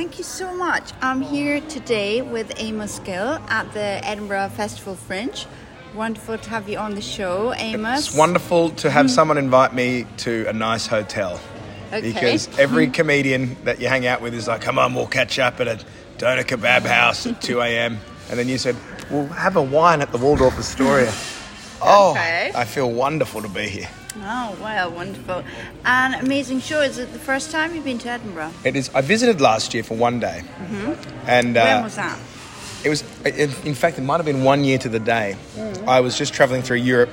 [0.00, 0.92] thank you so much.
[1.02, 5.44] I'm here today with Amos Gill at the Edinburgh Festival Fringe.
[5.94, 8.06] Wonderful to have you on the show, Amos.
[8.06, 9.14] It's wonderful to have mm-hmm.
[9.14, 11.38] someone invite me to a nice hotel.
[11.88, 12.00] Okay.
[12.00, 12.94] Because every mm-hmm.
[12.94, 15.84] comedian that you hang out with is like, come on, we'll catch up at a
[16.16, 17.98] doner kebab house at 2 a.m.
[18.30, 18.76] And then you said,
[19.10, 21.12] we'll have a wine at the Waldorf Astoria.
[21.82, 22.52] Oh, Okay.
[22.54, 23.88] I feel wonderful to be here.
[24.16, 25.44] Oh, wow, wonderful.
[25.84, 26.80] And amazing show.
[26.80, 28.52] Is it the first time you've been to Edinburgh?
[28.64, 28.90] It is.
[28.94, 31.28] I visited last year for one day, mm-hmm.
[31.28, 32.18] and uh, when was that?
[32.82, 35.36] It was, in in fact, it might have been one year to the day.
[35.54, 35.86] Mm.
[35.86, 37.10] I was just traveling through Europe,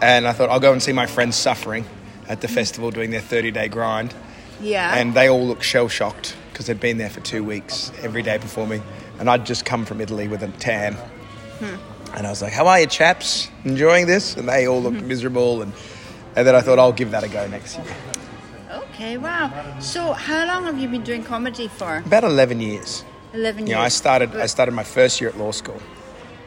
[0.00, 1.84] and I thought I'll go and see my friends suffering
[2.28, 4.14] at the festival doing their 30 day grind.
[4.60, 4.96] Yeah.
[4.96, 8.38] And they all looked shell shocked because they'd been there for two weeks every day
[8.38, 8.82] performing.
[9.18, 10.94] And I'd just come from Italy with a tan.
[10.94, 11.76] Hmm.
[12.14, 13.48] And I was like, How are you, chaps?
[13.64, 14.36] Enjoying this?
[14.36, 15.08] And they all looked mm-hmm.
[15.08, 15.62] miserable.
[15.62, 15.72] And,
[16.36, 17.86] and then I thought, I'll give that a go next year.
[18.70, 19.50] okay, wow.
[19.80, 21.98] So, how long have you been doing comedy for?
[21.98, 23.04] About 11 years.
[23.32, 23.76] 11 You years.
[23.78, 25.80] know, I started, I started my first year at law school.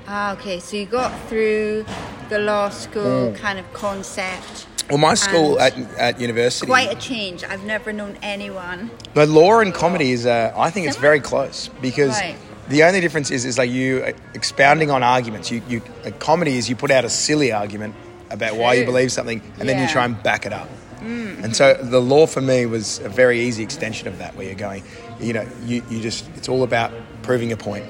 [0.08, 0.60] Ah, okay.
[0.60, 1.86] So, you got through
[2.30, 2.74] the law Mm.
[2.74, 4.68] school kind of concept.
[4.90, 6.66] Well, my school at, at university.
[6.66, 7.44] Quite a change.
[7.44, 8.90] I've never known anyone.
[9.14, 12.36] But law and comedy is, uh, I think it's very close because Right.
[12.70, 15.52] the only difference is, is like you uh, expounding on arguments.
[15.52, 17.94] You, you, a comedy is you put out a silly argument
[18.32, 19.92] about why you believe something, and then you Mm.
[19.92, 20.70] try and back it up.
[21.02, 24.56] And so the law for me was a very easy extension of that, where you're
[24.56, 24.84] going,
[25.20, 26.92] you know, you, you just it's all about
[27.24, 27.86] proving a point.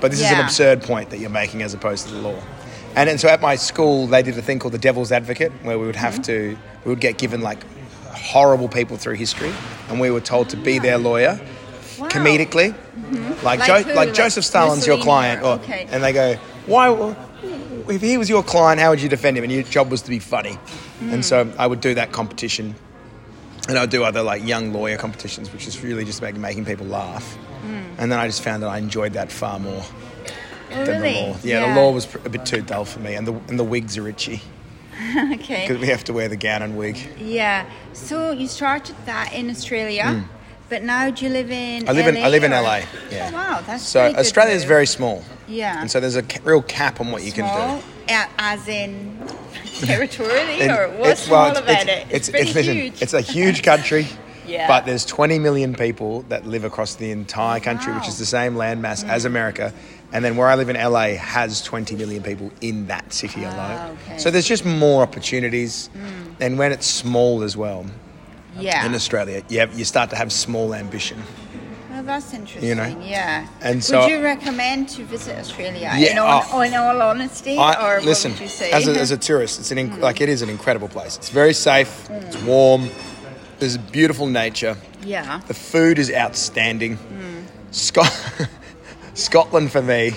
[0.00, 2.38] But this is an absurd point that you're making as opposed to the law.
[2.96, 5.78] And, and so at my school, they did a thing called the devil's advocate, where
[5.78, 6.22] we would have Mm-hmm.
[6.22, 7.64] to, we would get given like
[8.10, 9.52] horrible people through history,
[9.88, 11.40] and we were told to be their lawyer
[11.98, 12.08] Wow.
[12.08, 12.74] comedically.
[13.42, 15.42] Like, Like jo- like Like Joseph Stalin's your client.
[15.42, 15.86] or- Or, okay.
[15.90, 16.34] And they go,
[16.66, 16.88] why,
[17.88, 19.44] if he was your client, how would you defend him?
[19.44, 20.54] And your job was to be funny.
[20.54, 21.10] Hmm.
[21.14, 22.74] And so I would do that competition.
[23.68, 26.86] And I'd do other like young lawyer competitions, which is really just making, making people
[26.86, 27.34] laugh.
[27.34, 27.82] Hmm.
[27.98, 29.84] And then I just found that I enjoyed that far more
[30.74, 31.14] Oh, than really?
[31.14, 31.36] the law.
[31.42, 33.98] Yeah, the law was a bit too dull for me, and the and the wigs
[33.98, 34.40] are itchy
[35.32, 35.66] okay.
[35.66, 36.96] because we have to wear the gown and wig.
[37.18, 37.66] Yeah.
[37.92, 40.24] So you started that in Australia,
[40.68, 41.84] but now do you live in?
[41.84, 41.88] Mm.
[41.88, 42.80] I live in LA I live in or- LA.
[43.10, 43.30] Yeah.
[43.30, 44.68] Oh, wow, that's so pretty good Australia is move.
[44.68, 45.24] very small.
[45.48, 45.80] Yeah.
[45.80, 47.84] And so there's a ca- real cap on what you can do.
[48.12, 49.18] a- as in
[49.80, 52.06] territorially, And or what's small it's- about it?
[52.10, 53.02] It's, pretty listen, huge.
[53.02, 54.06] it's a huge country.
[54.44, 54.66] Yeah.
[54.66, 58.08] But there's 20 million people that live across the entire country, which Wow.
[58.08, 59.08] is the same landmass Mm.
[59.08, 59.72] as America.
[60.12, 63.54] And then where I live in LA has 20 million people in that city alone.
[63.56, 64.18] Ah, okay.
[64.18, 65.90] So there's just more opportunities.
[66.40, 67.86] And when it's small as well
[68.58, 68.86] yeah.
[68.86, 71.22] in Australia, you, have, you start to have small ambition.
[71.90, 72.68] Well, that's interesting.
[72.68, 72.86] you know.
[73.02, 73.46] Yeah.
[73.60, 75.92] And so- would you recommend to visit Australia?
[75.96, 76.60] Yeah, In all, oh.
[76.60, 78.70] in all honesty, I, or listen, what would you say?
[78.70, 80.00] as a, as a tourist, it's an inc- hmm.
[80.00, 81.16] like it is an incredible place.
[81.16, 82.08] It's very safe.
[82.10, 82.46] It's hmm.
[82.46, 82.88] warm.
[83.58, 84.76] There's beautiful nature.
[85.04, 85.40] yeah.
[85.46, 86.96] The food is outstanding.
[86.96, 87.42] Hmm.
[87.70, 88.48] Scot-
[89.14, 90.12] Scotland for me.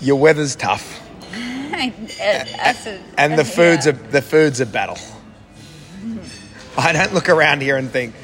[0.00, 1.00] Your weather's tough,
[1.72, 3.42] That's a- and the yeah.
[3.42, 4.96] food's a the food's a battle.
[6.76, 8.14] I don't look around here and think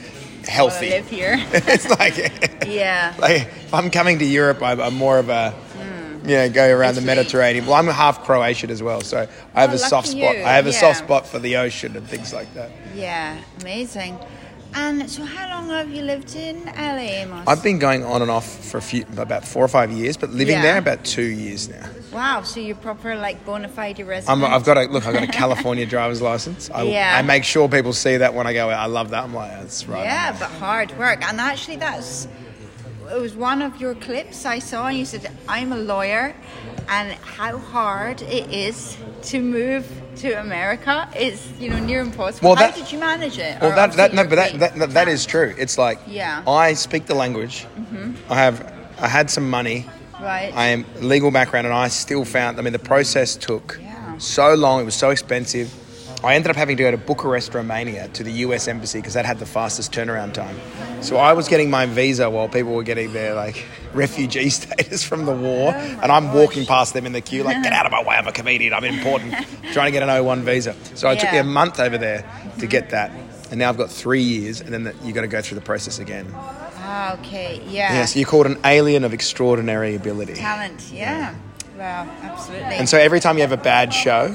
[0.46, 0.90] healthy.
[0.90, 1.36] live here.
[1.52, 2.16] it's like,
[2.66, 3.14] yeah.
[3.18, 6.28] like if I'm coming to Europe, I'm, I'm more of a hmm.
[6.28, 7.00] you know go around the.
[7.00, 7.66] Mediterranean.
[7.66, 10.20] Well, I'm half Croatian as well, so I have Oh, a soft spot.
[10.20, 12.70] you, I have a soft spot for the ocean and things like that.
[12.94, 13.40] Yeah.
[13.60, 14.18] Amazing.
[14.76, 17.46] And so, how long have you lived in LA, Amos?
[17.46, 20.30] I've been going on and off for a few, about four or five years, but
[20.30, 20.62] living Yeah.
[20.62, 21.88] there about two years now.
[22.14, 22.42] Wow.
[22.42, 24.42] So you're proper like bona fide resident.
[24.44, 25.06] I'm, I've got a look.
[25.06, 26.70] I've got a California driver's license.
[26.70, 27.18] I, Yeah.
[27.18, 28.70] I make sure people see that when I go.
[28.70, 28.78] out.
[28.78, 29.24] I love that.
[29.24, 30.04] I'm like, that's right.
[30.04, 31.22] Yeah, but hard work.
[31.28, 32.28] And actually, that's
[33.10, 36.34] it was one of your clips I saw, and you said, "I'm a lawyer,
[36.88, 39.84] and how hard it is to move
[40.16, 43.60] to America is, you know, near impossible." Well, how did you manage it?
[43.60, 45.54] Well, Or that, that no, but that, that, that, that is true.
[45.58, 46.38] It's like Yeah.
[46.40, 46.48] Mm-hmm.
[46.48, 47.66] I speak the language.
[48.30, 49.86] I have I had some money.
[50.24, 50.52] Right.
[50.54, 52.58] I am legal background, and I still found.
[52.58, 54.18] I mean, the process took Yeah.
[54.18, 54.80] so long.
[54.80, 55.72] It was so expensive.
[56.24, 58.66] I ended up having to go to Bucharest, Romania, to the U.S.
[58.66, 60.56] embassy because that had the fastest turnaround time.
[61.02, 65.26] So I was getting my visa while people were getting their like refugee status from
[65.26, 67.92] the war, Oh and I'm walking past them in the queue like, "Get out of
[67.92, 68.16] my way!
[68.16, 68.72] I'm a comedian.
[68.72, 69.34] I'm important."
[69.74, 70.74] trying to get an O1 visa.
[70.94, 72.24] So it took me a month over there
[72.58, 72.90] to get mm-hmm.
[72.92, 73.10] that,
[73.50, 75.64] and now I've got three years, and then the, you got to go through the
[75.64, 76.26] process again.
[76.84, 77.60] Ah, okay.
[77.68, 78.04] Yeah.
[78.04, 80.34] So you're called an alien of extraordinary ability.
[80.34, 80.90] Talent.
[80.92, 81.34] Yeah.
[81.76, 82.08] Wow.
[82.22, 82.74] Absolutely.
[82.76, 84.34] And so every time you have a bad show,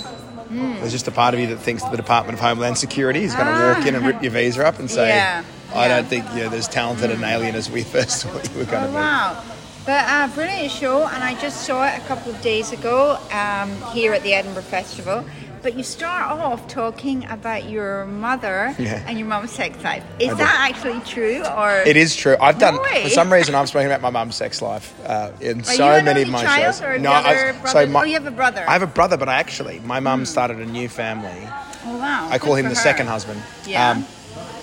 [0.50, 3.48] there's just a part of you that thinks the Department of Homeland Security is going
[3.48, 5.44] to walk in and rip your visa up and say, Yeah,
[5.74, 5.96] I yeah.
[5.96, 8.88] don't think you're as talented an alien as we first thought you were going to
[8.88, 8.96] Oh, be.
[8.96, 9.44] wow.
[9.86, 13.72] But uh, brilliant show, and I just saw it a couple of days ago um,
[13.94, 15.24] here at the Edinburgh Festival.
[15.62, 19.04] But you start off talking about your mother Yeah.
[19.08, 20.04] and your mum's sex life.
[20.20, 20.38] Is I do.
[20.38, 22.38] that actually true, or It is true.
[22.40, 23.56] I've done for some reason.
[23.56, 26.76] I've spoken about my mum's sex life uh, in Are so many of my child
[26.76, 26.82] shows.
[26.82, 28.64] or no, I so my, Oh, you have a brother.
[28.68, 31.48] I have a brother, but I actually my mum started a new family.
[31.86, 32.28] Oh wow!
[32.30, 32.76] I call good him the her.
[32.76, 33.40] second husband.
[33.40, 34.02] Um, Yeah.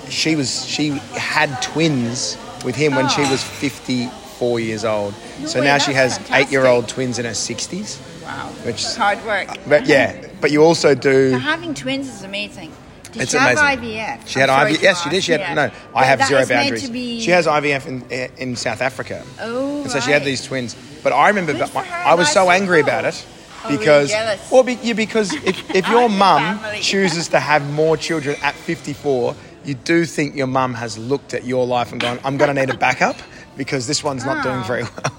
[0.08, 3.31] she was she had twins with him when she Oh.
[3.31, 5.14] was 54 years old.
[5.40, 7.98] No so way, now she has eight-year-old twins in her 60s.
[8.22, 8.48] Wow.
[8.64, 9.48] Which- hard work.
[9.69, 11.33] But yeah, but you also do.
[11.38, 12.73] Having twins is amazing.
[13.12, 13.94] Did It's she have amazing.
[13.94, 14.27] IVF?
[14.27, 14.83] She had I'm sorry IVF.
[14.83, 15.25] Yes, she did.
[15.25, 15.55] She had Yeah.
[15.55, 15.71] no.
[15.94, 16.91] I have that zero boundaries.
[16.91, 18.03] be- She has IVF in
[18.37, 19.23] in South Africa.
[19.41, 20.77] Oh, And so she had these twins.
[21.03, 23.25] But I remember, but my, I was so angry about it
[23.65, 24.50] Oh, because, jealous.
[24.50, 29.35] well, be, yeah, because if, if your mum chooses to have more children at 54,
[29.65, 32.61] you do think your mum has looked at your life and gone, I'm going to
[32.61, 33.17] need a backup
[33.56, 34.62] because this one's not doing Oh.
[34.65, 35.12] very well.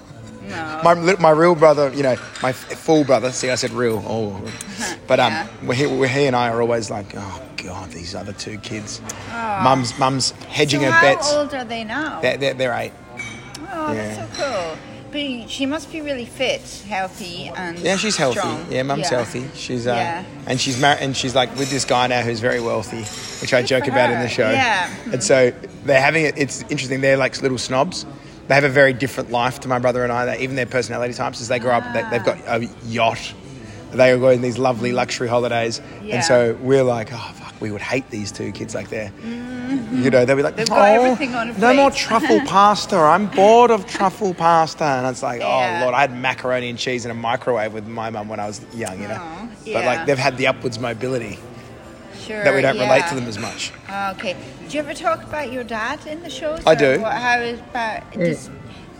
[0.48, 0.80] No.
[0.82, 3.30] My, my real brother, you know, my full brother.
[3.32, 4.02] See, I said real.
[4.06, 4.40] Oh,
[5.06, 5.46] but um, Yeah.
[5.64, 9.00] we he, we he and I are always like, oh god, these other two kids.
[9.30, 11.30] Mum's mum's hedging so her how bets.
[11.30, 12.20] How old are they now?
[12.20, 12.92] They're, they're, they're eight.
[13.72, 14.14] oh, yeah.
[14.26, 14.78] that's so cool.
[15.10, 18.40] But she must be really fit, healthy, and Yeah, she's healthy.
[18.40, 18.66] strong.
[18.70, 19.16] Yeah, mum's Yeah.
[19.16, 19.48] healthy.
[19.54, 20.24] She's uh, Yeah.
[20.46, 23.04] and she's married, and she's like with this guy now who's very wealthy,
[23.40, 24.50] which I joke about in the show.
[24.50, 24.90] Yeah.
[25.10, 25.50] And so
[25.84, 26.34] they're having it.
[26.36, 27.00] It's interesting.
[27.00, 28.04] They're like little snobs.
[28.48, 30.24] They have a very different life to my brother and I.
[30.24, 33.34] They, even their personality types as they grow up, they, they've got a yacht.
[33.92, 36.16] They are going these lovely luxury holidays, Yeah.
[36.16, 39.12] and so we're like, oh fuck, we would hate these two kids like they're.
[39.92, 40.64] You know, they'll be like, Mm-hmm.
[40.64, 42.96] They've "Oh, everything on a no more truffle pasta.
[42.96, 44.84] I'm bored of truffle pasta.
[44.84, 45.78] And it's like, Yeah.
[45.80, 48.46] oh, Lord, I had macaroni and cheese in a microwave with my mum when I
[48.46, 49.18] was young, you know.
[49.20, 51.38] Oh, But like, they've had the upwards mobility
[52.26, 53.72] Sure, that we don't relate to them as much.
[53.88, 54.36] Oh, okay.
[54.68, 56.60] Do you ever talk about your dad in the shows?
[56.66, 56.96] I do.
[56.98, 57.02] Mm.
[57.02, 58.10] What, how is about?
[58.12, 58.50] Does,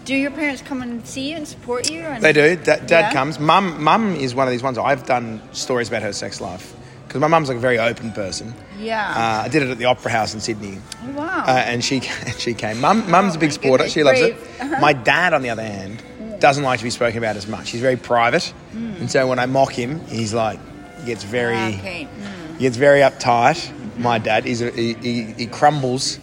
[0.05, 2.01] do your parents come and see you and support you?
[2.01, 2.57] And, They do.
[2.57, 3.13] Da- Dad Yeah?
[3.13, 3.39] comes.
[3.39, 4.79] Mum, mum is one of these ones.
[4.79, 6.75] I've done stories about her sex life
[7.07, 8.55] because my mum's like a very open person.
[8.79, 9.07] Yeah.
[9.07, 10.79] Uh, I did it at the Opera House in Sydney.
[11.05, 11.45] Oh, wow.
[11.47, 12.01] Uh, and she
[12.39, 12.81] she came.
[12.81, 13.85] Mum, mum's a big my supporter.
[13.85, 14.49] goodness, She loves brave.
[14.61, 14.81] it.
[14.81, 16.03] My dad, on the other hand,
[16.41, 17.71] doesn't like to be spoken about as much.
[17.71, 20.61] He's very private, and so when I mock him, he's like,
[21.01, 22.07] he gets very, okay.
[22.07, 22.38] Mm.
[22.59, 23.73] He gets very uptight.
[23.99, 26.19] My dad, a, he, he, he crumbles.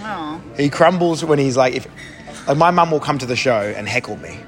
[0.00, 1.86] Oh, He crumbles when he's like, if
[2.46, 4.38] like my mum will come to the show and heckle me,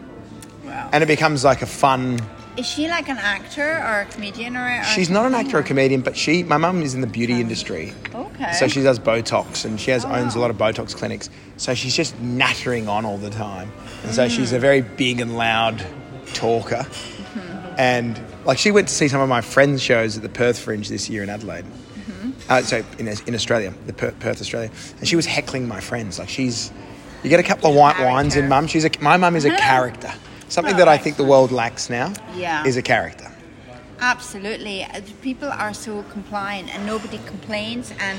[0.65, 0.89] wow.
[0.93, 2.19] and it becomes like a fun.
[2.57, 4.81] Is she like an actor or a comedian or?
[4.81, 7.41] or She's not an actor or comedian, but she, my mum is in the beauty
[7.41, 7.93] industry.
[8.15, 8.53] Okay.
[8.53, 11.31] So she does Botox and she has Oh, owns a lot of Botox clinics.
[11.59, 13.71] So she's just nattering on all the time.
[14.03, 14.15] And Mm.
[14.15, 15.85] so she's a very big and loud
[16.33, 16.87] talker.
[16.87, 17.75] Mm-hmm.
[17.79, 20.89] And like she went to see some of my friends' shows at the Perth Fringe
[20.89, 21.65] this year in Adelaide.
[21.65, 22.31] Mm-hmm.
[22.49, 24.71] Uh, so in, in Australia, the Per- Perth, Australia.
[24.99, 26.19] And she was heckling my friends.
[26.19, 26.73] Like she's,
[27.23, 28.67] you get a couple of white wines in mum.
[28.67, 30.13] She's a, my mum is a character.
[30.49, 32.65] Something Oh, that I think the world lacks now Yeah.
[32.67, 33.31] is a character.
[34.01, 34.85] Absolutely.
[34.85, 38.19] Uh, People are so compliant and nobody complains and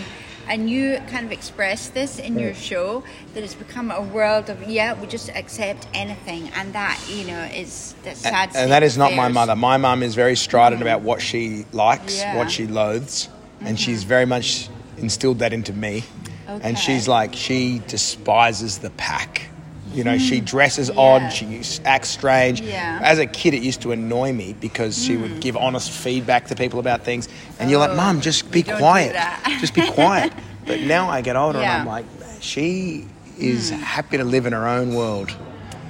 [0.51, 3.03] and you kind of express this in your show
[3.33, 7.44] that it's become a world of yeah we just accept anything and that you know
[7.56, 9.56] is that sad and state that is not my mother.
[9.56, 12.30] My mum is very strident about what she likes, Yeah.
[12.30, 12.38] Mm-hmm.
[12.38, 13.30] what she loathes,
[13.62, 16.03] and she's very much instilled that into me.
[16.50, 16.68] Okay.
[16.68, 19.50] And she's like, she despises the pack.
[19.93, 20.95] You know, she dresses Mm.
[20.95, 21.01] Yeah.
[21.01, 22.61] odd, she acts strange.
[22.61, 22.99] Yeah.
[23.03, 26.55] As a kid, it used to annoy me because she would give honest feedback to
[26.55, 27.27] people about things.
[27.59, 29.15] And you're like, "Mom, just be quiet.
[29.59, 30.31] just be quiet.
[30.65, 31.71] But now I get older Yeah.
[31.73, 32.05] And I'm like,
[32.39, 33.05] she
[33.38, 35.35] is happy to live in her own world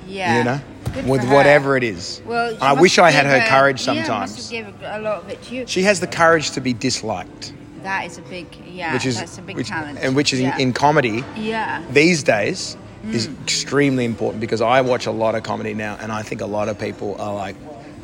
[0.07, 0.59] yeah you know,
[0.93, 2.21] Good with whatever it is.
[2.25, 4.49] well I wish I had her a- courage yeah, sometimes.
[4.49, 7.53] give a lot of it to you She has the courage to be disliked,
[7.83, 10.39] that is a big yeah which is that's a big which, challenge and which is
[10.41, 10.55] yeah.
[10.55, 12.75] in, in comedy yeah these days
[13.11, 13.43] is Mm.
[13.43, 16.69] extremely important because I watch a lot of comedy now, and I think a lot
[16.69, 17.55] of people are like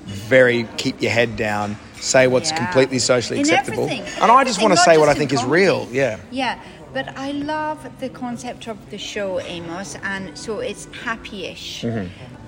[0.06, 2.58] very keep your head down, say what's Yeah.
[2.58, 4.04] completely socially acceptable, everything.
[4.22, 5.88] And I just want to say what I in think is real.
[5.92, 6.18] Yeah.
[6.32, 6.56] Yeah,
[6.94, 11.82] but I love the concept of the show, Amos, and so it's happy-ish.
[11.84, 12.08] Mm-hmm.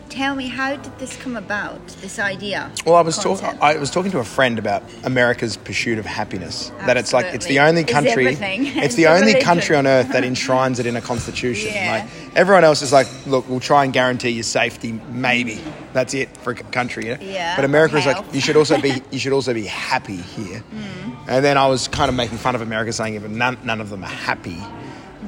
[0.10, 1.86] Tell me, how did this come about?
[2.02, 2.72] This idea?
[2.84, 3.46] Well, I was talking.
[3.62, 6.72] I was talking to a friend about America's pursuit of happiness.
[6.88, 8.26] That it's like it's the only country.
[8.26, 9.42] It's It's the only religion.
[9.42, 11.72] country on earth that enshrines it in a constitution.
[11.74, 11.92] Yeah.
[12.26, 14.94] Like everyone else is like, look, we'll try and guarantee your safety.
[15.12, 15.62] Maybe
[15.94, 17.06] that's it for a country.
[17.06, 17.22] You know?
[17.22, 19.04] Yeah, But America is like, you should also be.
[19.12, 20.64] You should also be happy here.
[20.74, 21.28] Mm.
[21.28, 23.80] And then I was kind of making fun of America, saying, "Yeah, but none, none
[23.80, 24.58] of them are happy.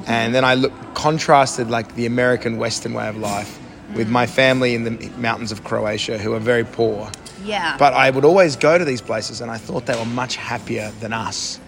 [0.06, 3.60] And then I look contrasted like the American Western way of life
[3.94, 7.10] with my family in the mountains of Croatia, who are very poor.
[7.44, 7.76] Yeah.
[7.78, 10.90] But I would always go to these places, and I thought they were much happier
[11.00, 11.64] than us oh,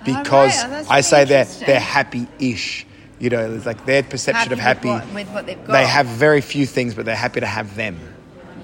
[0.00, 2.86] oh, because Oh, that's I say they're they're happy-ish.
[3.18, 4.88] You know, it's like their perception Happy of happy.
[4.88, 5.72] with what, with what they've got.
[5.74, 7.96] They have very few things, but they're happy to have them.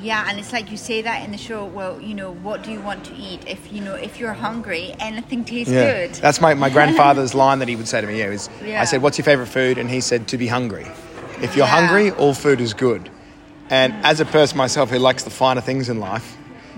[0.00, 1.64] Yeah, and it's like you say that in the show.
[1.64, 3.46] Well, you know, what do you want to eat?
[3.48, 6.14] If you know, if you're hungry, anything tastes good.
[6.14, 8.18] That's my, my grandfather's line that he would say to me.
[8.18, 8.80] Yeah, was, Yeah.
[8.80, 10.86] I said, "What's your favorite food?" And he said, "To be hungry.
[11.42, 11.72] If you're Yeah.
[11.86, 13.08] hungry, all food is good."
[13.70, 16.36] And as a person myself who likes the finer things in life,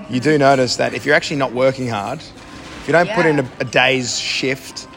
[0.09, 3.38] you do notice that if you're actually not working hard, if you don't put in
[3.38, 4.88] a, a day's shift,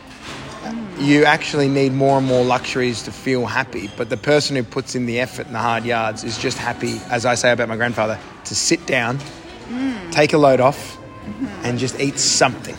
[1.00, 3.89] you actually need more and more luxuries to feel happy.
[3.98, 7.00] But the person who puts in the effort and the hard yards is just happy,
[7.10, 9.20] as I say about my grandfather, to sit down,
[9.72, 10.12] Mm.
[10.12, 10.98] take a load off,
[11.63, 12.75] and just eat something.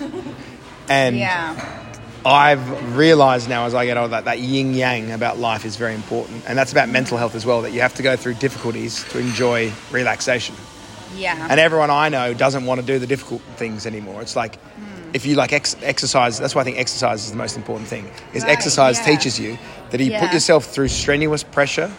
[0.89, 1.55] And yeah,
[2.27, 5.95] I've realized now as I get older that that yin yang about life is very
[5.95, 6.45] important.
[6.49, 9.19] And that's about mental health as well, that you have to go through difficulties to
[9.19, 10.55] enjoy relaxation.
[11.17, 14.23] yeah, And everyone I know doesn't want to do the difficult things anymore.
[14.23, 14.59] It's like
[15.13, 18.11] if you like ex- exercise, that's why I think exercise is the most important thing.
[18.33, 19.05] Is Right, exercise yeah.
[19.05, 19.59] teaches you
[19.91, 20.29] that you put Yeah.
[20.29, 20.33] Mm.
[20.33, 21.91] yourself through strenuous pressure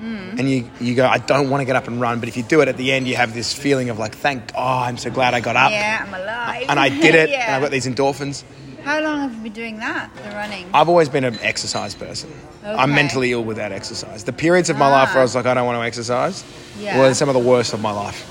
[0.00, 2.44] and you, you go, I don't want to get up and run, but if you
[2.44, 5.10] do it at the end, you have this feeling of like, thank God, I'm so
[5.10, 6.04] glad I got up yeah.
[6.06, 7.46] I'm alive, and I did it yeah.
[7.46, 8.44] and I've got these endorphins.
[8.88, 10.08] How long have you been doing that?
[10.16, 10.64] The running.
[10.72, 12.30] I've always been an exercise person.
[12.64, 14.24] I'm mentally ill without exercise.
[14.24, 15.40] The periods of my life where I was Ah.
[15.40, 16.42] like, I don't want to exercise,
[16.80, 16.96] Yeah.
[16.98, 18.26] were some of the worst of my life.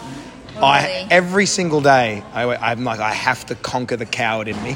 [0.60, 4.76] I every single day, I, I'm like, I have to conquer the coward in me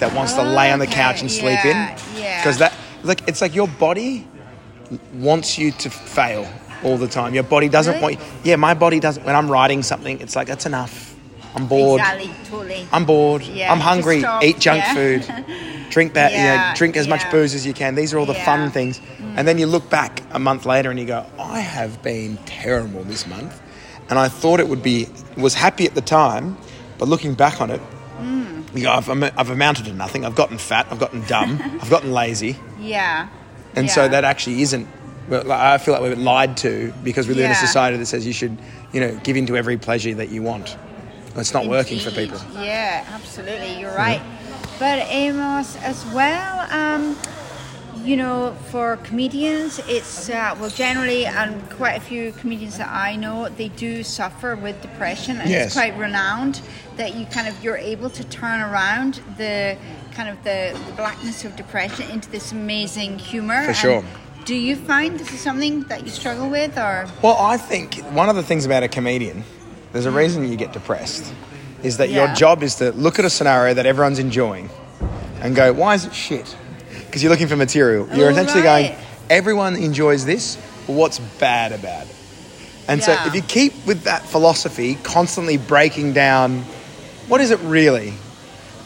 [0.00, 2.20] that wants to lay on the Okay, couch and sleep yeah, in.
[2.22, 2.40] yeah.
[2.42, 4.28] Because that, like, it's like your body
[5.14, 6.46] wants you to fail
[6.84, 7.32] all the time.
[7.32, 8.16] Your body doesn't Really?
[8.16, 8.44] want.
[8.44, 9.24] Yeah, my body doesn't.
[9.24, 11.11] When I'm writing something, it's like that's enough.
[11.54, 12.00] I'm bored.
[12.00, 12.86] Exactly, totally.
[12.92, 13.42] I'm bored.
[13.42, 14.24] Yeah, I'm hungry.
[14.42, 14.94] Eat junk yeah.
[14.94, 15.44] food.
[15.90, 16.32] Drink that.
[16.32, 17.94] you know, Yeah, drink as much booze as you can.
[17.94, 18.40] These are all the Yeah.
[18.42, 18.44] Mm.
[18.46, 18.98] fun things.
[19.36, 23.04] And then you look back a month later and you go, I have been terrible
[23.04, 23.60] this month.
[24.08, 26.56] And I thought it would be was happy at the time,
[26.98, 27.80] but looking back on it,
[28.20, 28.74] Mm.
[28.74, 30.24] you go, I've, I've amounted to nothing.
[30.24, 30.86] I've gotten fat.
[30.90, 31.60] I've gotten dumb.
[31.82, 32.56] I've gotten lazy.
[32.80, 33.28] yeah.
[33.74, 34.86] And so that actually isn't.
[35.30, 38.26] I feel like we've been lied to because we live in a society that says
[38.26, 38.56] you should,
[38.92, 40.76] you know, give in to every pleasure that you want.
[41.36, 42.38] It's not working for people.
[42.54, 43.80] Yeah, absolutely.
[43.80, 44.20] You're right.
[44.78, 47.16] But Amos, as well, um,
[48.04, 53.16] you know, for comedians, it's uh, well, generally, and quite a few comedians that I
[53.16, 55.66] know, they do suffer with depression, and Yes.
[55.66, 56.60] it's quite renowned
[56.96, 59.76] that you kind of you're able to turn around the
[60.14, 63.64] kind of the, the blackness of depression into this amazing humor.
[63.64, 64.04] For sure.
[64.44, 68.28] Do you find this is something that you struggle with, or Well, I think one
[68.28, 69.44] of the things about a comedian,
[69.92, 71.32] there's a reason you get depressed,
[71.82, 74.70] is that your job is to look at a scenario that everyone's enjoying
[75.40, 76.56] and go, why is it shit?
[77.06, 78.08] Because you're looking for material.
[78.14, 78.92] You're Oh, essentially right.
[78.92, 80.56] going, everyone enjoys this,
[80.86, 82.14] but what's bad about it?
[82.88, 86.60] And so if you keep with that philosophy, constantly breaking down,
[87.28, 88.12] what is it really?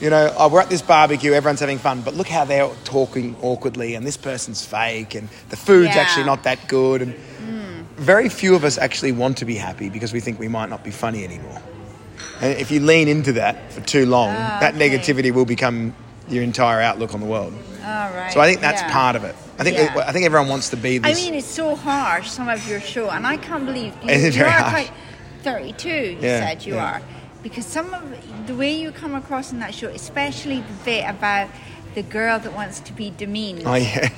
[0.00, 3.34] You know, oh, we're at this barbecue, everyone's having fun, but look how they're talking
[3.40, 6.02] awkwardly, and this person's fake, and the food's Yeah.
[6.02, 7.14] actually not that good, and
[7.96, 10.84] very few of us actually want to be happy because we think we might not
[10.84, 11.60] be funny anymore.
[12.40, 14.90] And if you lean into that for too long, Ah, that okay.
[14.90, 15.94] negativity will become
[16.28, 17.54] your entire outlook on the world.
[17.84, 18.32] all right?
[18.32, 18.92] So I think that's yeah.
[18.92, 19.34] part of it.
[19.58, 20.04] I think Yeah.
[20.06, 23.08] I think everyone wants to be I mean, it's so harsh, some of your show,
[23.10, 24.90] and I can't believe you, Is it you very are quite
[25.42, 27.00] 32, you Yeah, said you are.
[27.42, 28.02] Because some of
[28.48, 31.48] the way you come across in that show, especially the bit about
[31.96, 33.62] the girl that wants to be demeaned.
[33.64, 34.10] oh yeah.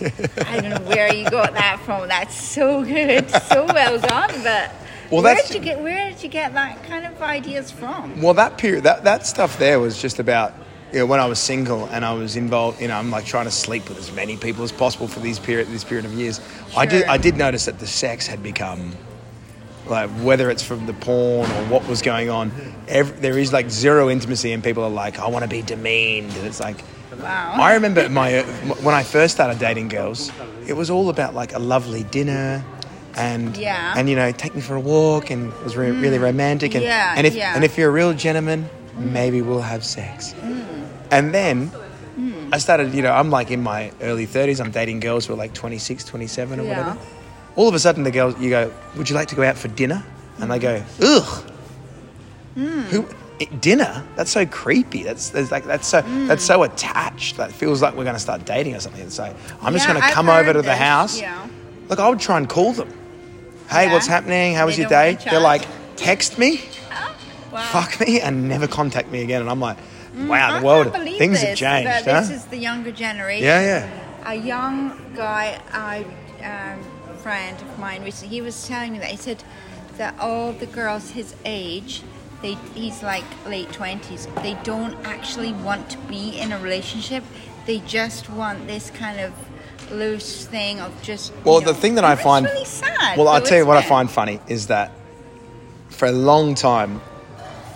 [0.46, 2.08] I don't know where you got that from.
[2.08, 4.30] That's so good, so well done.
[4.42, 4.74] But
[5.12, 8.20] Well, where did you get where did you get that kind of ideas from?
[8.20, 10.54] Well, that period, that, that stuff there was just about
[10.92, 12.82] you know, when I was single and I was involved.
[12.82, 15.38] You know, I'm like trying to sleep with as many people as possible for these
[15.38, 16.40] period this period of years.
[16.76, 18.92] I did I did notice that the sex had become
[19.86, 22.50] like whether it's from the porn or what was going on.
[22.88, 26.32] Every, there is like zero intimacy, and people are like, I want to be demeaned,
[26.32, 26.82] and it's like.
[27.20, 27.54] Wow.
[27.56, 28.42] I remember my
[28.82, 30.30] when I first started dating girls,
[30.66, 32.64] it was all about like a lovely dinner,
[33.16, 33.94] and Yeah.
[33.96, 36.00] and you know take me for a walk, and it was re- mm.
[36.00, 37.54] really romantic, and Yeah, and if yeah.
[37.54, 39.12] and if you're a real gentleman, mm.
[39.12, 40.64] maybe we'll have sex, mm.
[41.10, 41.70] and then.
[42.50, 44.58] I started, you know, I'm like in my early 30s.
[44.58, 46.68] I'm dating girls who are like 26, 27 or Yeah.
[46.70, 46.98] whatever.
[47.56, 49.68] All of a sudden, the girls, you go, Would you like to go out for
[49.68, 50.02] dinner?
[50.40, 51.44] And they go, Ugh.
[52.56, 53.06] Who, it-
[53.46, 54.04] dinner?
[54.16, 55.02] That's so creepy.
[55.02, 57.36] That's, that's like that's so that's so attached.
[57.36, 59.02] That feels like we're going to start dating or something.
[59.02, 61.20] And say, I'm just Yeah, going to come over to the house.
[61.20, 61.48] yeah.
[61.88, 62.92] Look, I would try and call them.
[63.70, 63.92] Hey, Yeah.
[63.92, 64.54] what's happening?
[64.54, 65.18] How was They your day?
[65.30, 65.62] They're like,
[65.96, 66.60] text me,
[67.52, 67.60] Wow.
[67.60, 69.40] fuck me, and never contact me again.
[69.40, 69.78] And I'm like,
[70.16, 72.06] Mm, wow, I the world, things this, have changed.
[72.06, 72.20] huh?
[72.20, 73.44] This is the younger generation.
[73.44, 74.30] Yeah, yeah.
[74.30, 76.04] A young guy, I
[76.42, 76.82] um,
[77.18, 79.42] friend of mine recently, he was telling me that he said
[79.96, 82.02] that all the girls his age,
[82.42, 87.24] they he's like late twenties, they don't actually want to be in a relationship.
[87.66, 89.32] They just want this kind of
[89.90, 91.32] loose thing of just.
[91.44, 93.18] Well, know, the thing that I find really sad.
[93.18, 94.92] Well, I'll tell you what I find funny is that
[95.90, 97.00] for a long time,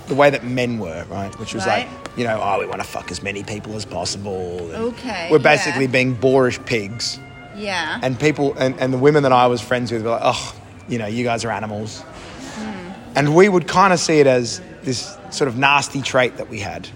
[0.09, 1.37] the way that men were, right?
[1.39, 1.89] Which was Right.
[1.89, 4.59] like, you know, oh, we want to fuck as many people as possible.
[4.73, 5.91] and Okay, We're basically yeah.
[5.91, 7.19] being boorish pigs.
[7.57, 7.99] Yeah.
[8.03, 10.55] And people, and, and the women that I was friends with were like, oh,
[10.89, 12.03] you know, you guys are animals.
[13.15, 16.61] And we would kind of see it as this sort of nasty trait that we
[16.61, 16.89] had.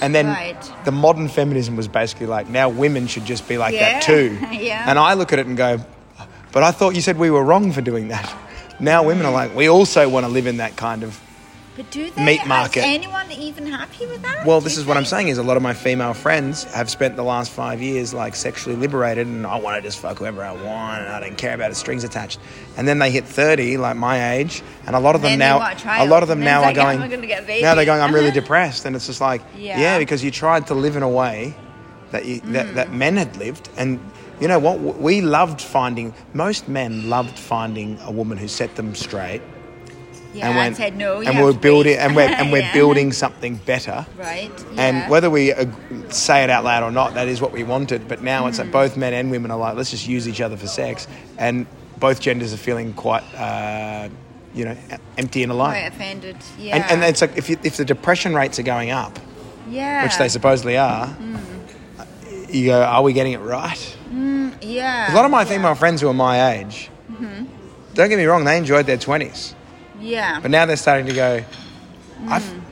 [0.00, 0.72] And then Right.
[0.84, 4.38] the modern feminism was basically like, now women should just be like Yeah, that too.
[4.52, 4.84] yeah.
[4.88, 5.78] And I look at it and go,
[6.50, 8.32] but I thought you said we were wrong for doing that.
[8.80, 11.20] Now women are like, we also want to live in that kind of
[11.76, 12.24] but do they?
[12.24, 12.80] meat market.
[12.80, 14.44] Is anyone even happy with that?
[14.46, 16.90] well, Do this is what I'm saying is a lot of my female friends have
[16.90, 20.42] spent the last five years like sexually liberated and I want to just fuck whoever
[20.44, 22.38] I want and I don't care about the strings attached.
[22.76, 26.06] And then they hit 30, like my age, and a lot of them now, a
[26.06, 28.02] lot of them now are like, going, "I'm gonna get a baby." now they're going,
[28.02, 28.84] I'm really depressed.
[28.84, 29.98] And it's just like, yeah, Yeah.
[29.98, 31.54] because you tried to live in a way
[32.10, 32.52] that, you, Mm.
[32.52, 33.70] that, that men had lived.
[33.78, 33.98] And
[34.40, 34.78] you know what?
[35.00, 39.40] We loved finding, most men loved finding a woman who set them straight.
[40.34, 41.20] Yeah, and and went, said no.
[41.20, 41.98] and we're to building, wait.
[42.02, 42.72] and we're and we're Yeah.
[42.72, 44.06] building something better.
[44.16, 44.50] Right.
[44.78, 45.08] And yeah.
[45.10, 45.52] whether we
[46.08, 48.08] say it out loud or not, that is what we wanted.
[48.08, 48.72] But now it's like Mm.
[48.72, 51.06] both men and women are like, let's just use each other for sex,
[51.38, 51.66] and
[52.00, 54.08] both genders are feeling quite, uh,
[54.54, 54.76] you know,
[55.18, 55.70] empty and alone.
[55.70, 56.36] quite offended.
[56.58, 56.76] Yeah.
[56.76, 59.18] And, and it's like if you, if the depression rates are going up,
[59.68, 60.02] yeah.
[60.04, 62.52] which they supposedly are, Mm.
[62.54, 63.96] you go, are we getting it right?
[64.60, 65.12] Yeah.
[65.12, 65.44] A lot of my.
[65.44, 65.52] Mm-hmm.
[65.54, 66.88] female friends who are my age,
[67.94, 69.54] don't get me wrong, they enjoyed their twenties.
[70.02, 70.40] Yeah.
[70.40, 71.44] But now they're starting to go,
[72.28, 72.62] I've, Mm.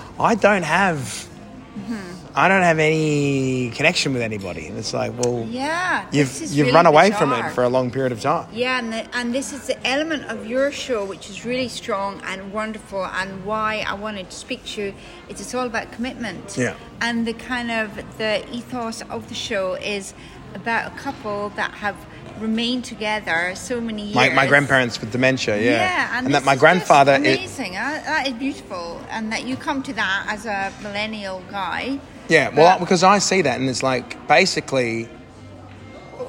[0.20, 1.28] I don't have,
[1.78, 2.26] Mm-hmm.
[2.34, 4.66] I don't have any connection with anybody.
[4.66, 6.04] And it's like, well, yeah.
[6.12, 7.48] you've this is you've really run away from bizarre.
[7.48, 8.46] it for a long period of time.
[8.52, 12.20] Yeah, and, the, and this is the element of your show which is really strong
[12.26, 14.94] and wonderful, and why I wanted to speak to you.
[15.30, 16.56] Is it's all about commitment.
[16.58, 16.74] Yeah.
[17.00, 20.12] And the kind of the ethos of the show is
[20.54, 21.96] about a couple that have
[22.42, 24.14] remained together so many years.
[24.14, 27.16] My, my grandparents with dementia, yeah, Yeah, and, that my grandfather.
[27.18, 27.76] just it- amazing.
[27.76, 31.98] Uh, that is beautiful, and that you come to that as a millennial guy.
[32.28, 35.08] Yeah, well, But- because I see that, and it's like basically,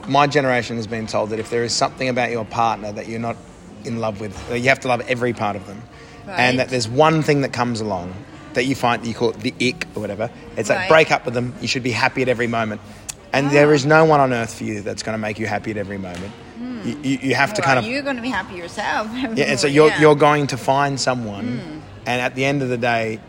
[0.08, 3.20] my generation has been told that if there is something about your partner that you're
[3.20, 3.38] not
[3.84, 5.82] in love with, that you have to love every part of them,
[6.28, 6.40] Right.
[6.40, 8.14] and that there's one thing that comes along
[8.54, 10.30] that you find you call it the ick or whatever.
[10.56, 11.56] It's like break up with them.
[11.60, 12.82] You should be happy at every moment,
[13.34, 15.72] and there is no one on earth for you that's going to make you happy
[15.72, 16.32] at every moment.
[16.86, 17.66] You, you, you have to Hmm.
[17.66, 19.08] Kind of you're going to be happy yourself.
[19.14, 20.02] yeah, and so you're Yeah.
[20.02, 21.80] you're going to find someone, Hmm.
[22.06, 23.20] and at the end of the day,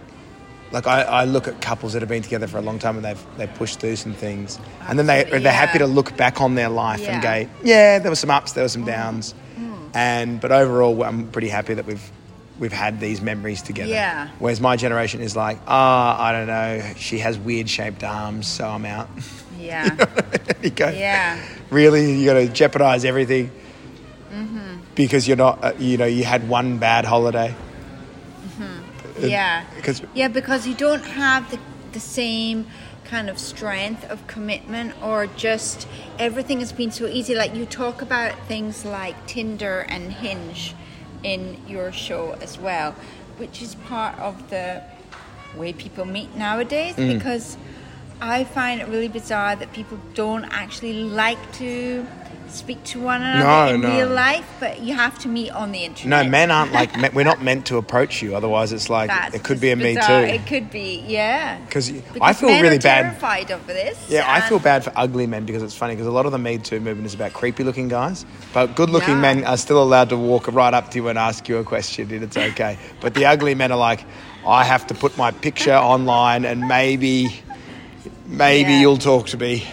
[0.73, 3.05] like I, I look at couples that have been together for a long time and
[3.05, 6.55] they've they've pushed through some things, and then they they're happy to look back on
[6.57, 7.45] their life and Yeah.
[7.45, 9.73] go, yeah, there were some ups, there were some downs, Hmm.
[9.95, 12.11] and but overall, I'm pretty happy that we've.
[12.57, 13.91] We've had these memories together.
[13.91, 14.29] Yeah.
[14.39, 18.69] Whereas my generation is like, ah, I don't know, she has weird shaped arms, so
[18.69, 19.09] I'm out.
[19.65, 19.97] Yeah.
[20.63, 21.39] you go, Yeah.
[21.71, 23.51] really, you got to jeopardize everything
[24.33, 24.81] Mm-hmm.
[24.97, 27.55] because you're not, uh, you know, you had one bad holiday.
[29.21, 29.65] Yeah.
[29.77, 31.59] Because Yeah, because you don't have the,
[31.93, 32.67] the same
[33.05, 35.87] kind of strength of commitment or just
[36.19, 37.35] everything has been so easy.
[37.35, 40.75] Like you talk about things like Tinder and Hinge
[41.23, 42.93] in your show as well,
[43.37, 44.83] which is part of the
[45.57, 47.15] way people meet nowadays Mm.
[47.17, 47.57] because
[48.21, 52.07] I find it really bizarre that people don't actually like to
[52.49, 53.97] speak to one another No, in no.
[53.97, 56.25] real life, but you have to meet on the internet.
[56.25, 58.37] no, men aren't like me- we're not meant to approach you.
[58.37, 60.01] Otherwise, it's like That's it could be a me too.
[60.13, 61.59] It could be, yeah.
[61.67, 63.03] Because I feel men really are bad.
[63.03, 63.99] terrified of this.
[64.09, 66.39] Yeah, I feel bad for ugly men because it's funny because a lot of the
[66.39, 69.21] Me Too movement is about creepy looking guys, but good looking Yeah.
[69.35, 72.09] men are still allowed to walk right up to you and ask you a question
[72.13, 72.79] and it's okay.
[73.01, 74.05] but the ugly men are like,
[74.47, 77.41] I have to put my picture online and maybe,
[78.27, 78.81] maybe Yeah.
[78.81, 79.65] you'll talk to me.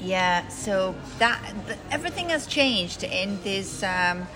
[0.00, 1.40] Yeah, so that
[1.90, 4.26] everything has changed in these um,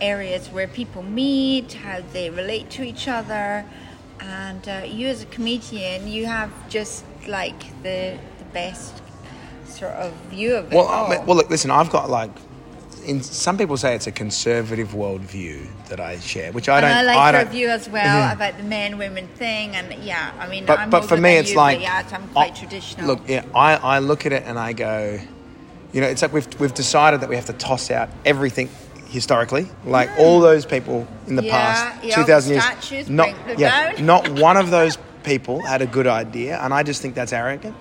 [0.00, 3.64] areas where people meet, how they relate to each other,
[4.18, 9.00] and uh, you as a comedian, you have just like the the best
[9.66, 10.74] sort of view of it.
[10.76, 10.88] Well.
[10.88, 11.70] I mean, well, look, listen.
[11.70, 12.30] I've got like,
[13.06, 16.92] in some people say it's a conservative worldview that I share, which I and don't.
[16.92, 18.32] I like I your view as well Yeah.
[18.32, 21.50] about the men women thing, and yeah, I mean, But I'm but for me, it's
[21.52, 23.06] you, like yeah, I'm quite I- traditional.
[23.06, 25.18] Look, yeah, I, I look at it and I go,
[25.92, 28.68] you know, it's like we've we've decided that we have to toss out everything
[29.08, 32.52] historically, like all those people in the Yeah, past two thousand
[32.90, 33.08] years.
[33.08, 34.04] not yeah, down.
[34.06, 37.76] not one of those people had a good idea, and I just think that's arrogant.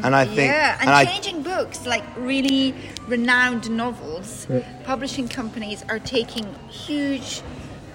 [0.00, 0.06] Mm.
[0.06, 2.74] and I think, yeah, and, I, changing books like really
[3.06, 4.46] renowned novels,
[4.84, 7.42] publishing companies are taking huge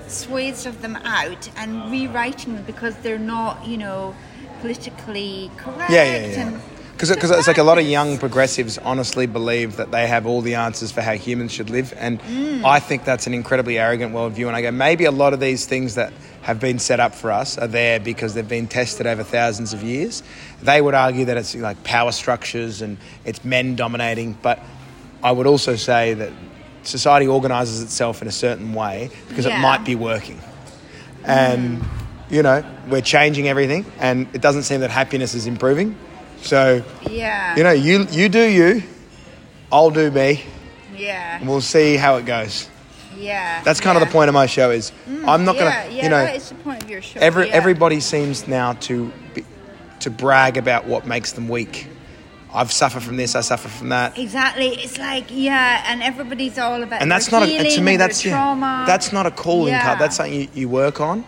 [0.08, 4.15] swathes of them out and rewriting them because they're not, you know,
[4.62, 5.91] politically correct.
[5.91, 6.41] Yeah, yeah, yeah.
[6.41, 6.62] And,
[6.97, 10.55] Because it's like a lot of young progressives honestly believe that they have all the
[10.55, 11.93] answers for how humans should live.
[11.97, 12.63] And mm.
[12.63, 14.47] I think that's an incredibly arrogant worldview.
[14.47, 17.31] And I go, maybe a lot of these things that have been set up for
[17.31, 20.23] us are there because they've been tested over thousands of years.
[20.62, 24.38] They would argue that it's like power structures and it's men dominating.
[24.41, 24.60] But
[25.21, 26.31] I would also say that
[26.84, 29.58] society organizes itself in a certain way because Yeah.
[29.58, 30.39] it might be working.
[31.25, 31.88] And, mm.
[32.29, 35.97] you know, we're changing everything and it doesn't seem that happiness is improving.
[36.45, 37.55] So, Yeah.
[37.55, 38.84] you know, you you do you,
[39.71, 40.43] I'll do me,
[40.95, 41.38] Yeah.
[41.39, 42.69] and we'll see how it goes.
[43.17, 43.62] Yeah.
[43.63, 44.69] That's kind of the point of my show.
[44.69, 47.19] Is mm, I'm not yeah, gonna, yeah, you know, is the point of your show.
[47.19, 47.53] every yeah.
[47.55, 49.43] everybody seems now to be,
[50.01, 51.88] to brag about what makes them weak.
[52.53, 53.36] I've suffered from this.
[53.36, 54.17] I suffer from that.
[54.17, 54.67] Exactly.
[54.67, 57.01] It's like yeah, and everybody's all about.
[57.01, 57.97] And that's not a, to me.
[57.97, 58.84] That's yeah, trauma.
[58.86, 59.84] that's not a calling Yeah.
[59.84, 59.99] card.
[59.99, 61.25] That's something you, you work on.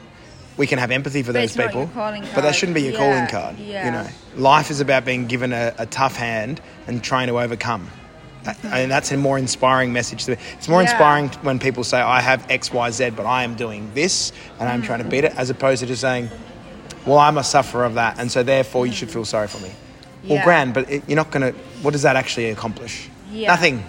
[0.58, 3.28] We can have empathy for But those people, but that shouldn't be your Yeah, calling
[3.28, 3.60] card.
[3.60, 3.86] yeah.
[3.86, 7.90] You know, life is about being given a, a tough hand and trying to overcome.
[8.44, 10.26] That- And that's a more inspiring message.
[10.26, 10.38] To me.
[10.54, 10.90] It's more Yeah.
[10.90, 14.68] inspiring when people say, "I have X, Y, Z, but I am doing this and
[14.68, 16.30] I'm trying to beat it," as opposed to just saying,
[17.06, 19.70] "Well, I'm a sufferer of that, and so therefore you should feel sorry for me."
[20.28, 21.58] Well, grand, but it, you're not going to.
[21.84, 23.10] What does that actually accomplish?
[23.32, 23.50] Yeah.
[23.50, 23.84] Nothing.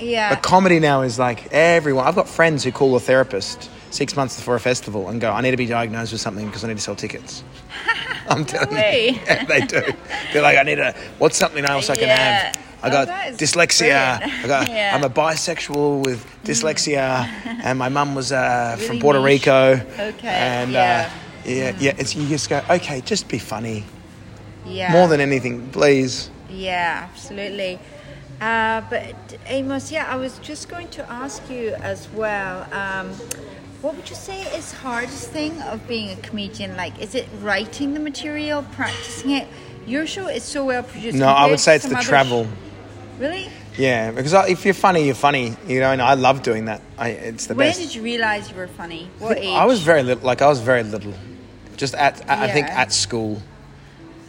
[0.00, 0.30] yeah.
[0.30, 2.06] But comedy now is like everyone.
[2.06, 5.40] I've got friends who call a therapist six months before a festival and go, "I
[5.40, 7.42] need to be diagnosed with something because I need to sell tickets."
[8.28, 8.82] I'm telling you,
[9.26, 9.82] yeah, they do.
[10.32, 12.16] They're like, "I need a what's something else I can Yeah.
[12.16, 14.18] have." I Oh, got is dyslexia.
[14.20, 14.44] brilliant.
[14.44, 14.92] I got, Yeah.
[14.94, 17.26] I'm a bisexual with dyslexia,
[17.64, 19.40] and my mum was uh, from Puerto niche.
[19.46, 19.80] Rico.
[19.98, 21.10] Okay, And yeah.
[21.12, 21.94] uh, yeah, yeah.
[21.98, 23.84] It's you just go, okay, just be funny
[24.64, 24.92] yeah.
[24.92, 26.30] more than anything, please.
[26.48, 27.80] Yeah, absolutely.
[28.40, 29.14] Uh, but
[29.46, 32.62] Amos, yeah, I was just going to ask you as well.
[32.72, 33.10] Um,
[33.80, 36.76] what would you say is hardest thing of being a comedian?
[36.76, 39.46] Like, is it writing the material, practicing it?
[39.86, 41.16] Your show is so well produced.
[41.16, 42.46] No, I would say it's the other sh- travel.
[43.18, 43.48] really?
[43.76, 45.56] Yeah, because I, if you're funny, you're funny.
[45.66, 46.82] You know, and I love doing that.
[46.98, 47.78] I, it's the best.
[47.78, 49.08] When did you realize you were funny?
[49.20, 49.54] What age?
[49.54, 50.24] I was very little.
[50.24, 51.14] Like I was very little.
[51.76, 53.40] Just at, at I think at school.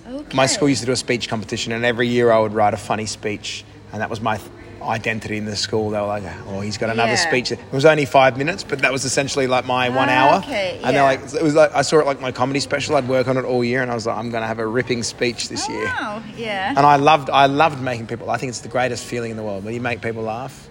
[0.08, 0.36] Okay.
[0.36, 2.78] My school used to do a speech competition, and every year I would write a
[2.78, 4.40] funny speech, and that was my
[4.82, 5.90] identity in the school.
[5.92, 7.28] They were like, "Oh, he's got another Yeah.
[7.28, 10.38] speech." It was only five minutes, but that was essentially like my one Ah, hour.
[10.40, 10.92] okay, And yeah.
[10.92, 12.96] they're like, it was like I saw it like my comedy special.
[12.96, 14.66] I'd work on it all year, and I was like, "I'm going to have a
[14.68, 16.22] ripping speech this Oh, year." wow.
[16.38, 16.70] Yeah.
[16.76, 18.30] And I loved, I loved making people.
[18.30, 20.68] I think it's the greatest feeling in the world when you make people laugh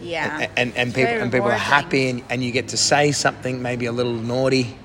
[0.00, 0.38] yeah.
[0.40, 3.60] and, and, and people and people are happy and, and you get to say something
[3.62, 4.76] maybe a little naughty.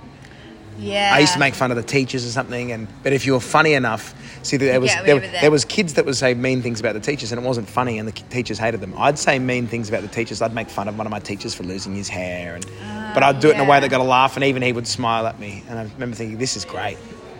[0.77, 1.11] Yeah.
[1.15, 3.39] I used to make fun of the teachers or something, and but if you were
[3.39, 4.13] funny enough,
[4.45, 7.31] see there was there, there was kids that would say mean things about the teachers,
[7.31, 8.93] and it wasn't funny, and the teachers hated them.
[8.97, 10.41] I'd say mean things about the teachers.
[10.41, 12.65] I'd make fun of one of my teachers for losing his hair, and
[13.13, 14.87] but I'd do it in a way that got a laugh, and even he would
[14.87, 16.97] smile at me, and I remember thinking, this is great.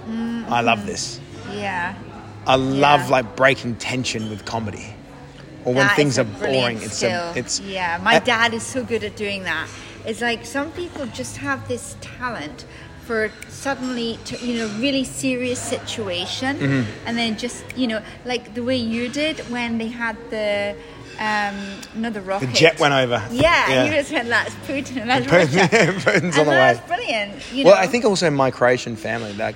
[0.08, 1.20] I love this.
[1.52, 1.96] Yeah.
[2.46, 3.10] I love Yeah.
[3.10, 4.94] like breaking tension with comedy,
[5.64, 6.78] or when That things are boring.
[6.82, 8.00] It's a, it's yeah.
[8.04, 9.68] My uh, dad is so good at doing that.
[10.06, 12.66] It's like some people just have this talent
[13.06, 17.08] for suddenly, to, you know, really serious situation, Mm-hmm.
[17.08, 20.76] and then just you know, like the way you did when they had the.
[21.18, 21.56] Um,
[21.96, 22.48] another rocket.
[22.48, 23.26] The jet went over.
[23.32, 23.86] Yeah, Yeah.
[23.86, 26.10] you just said that's Putin and that's Putin- Russia.
[26.12, 26.58] Putin's and on the way.
[26.58, 27.54] that's brilliant.
[27.54, 27.80] You Well, know?
[27.82, 29.56] I think also my Croatian family, like,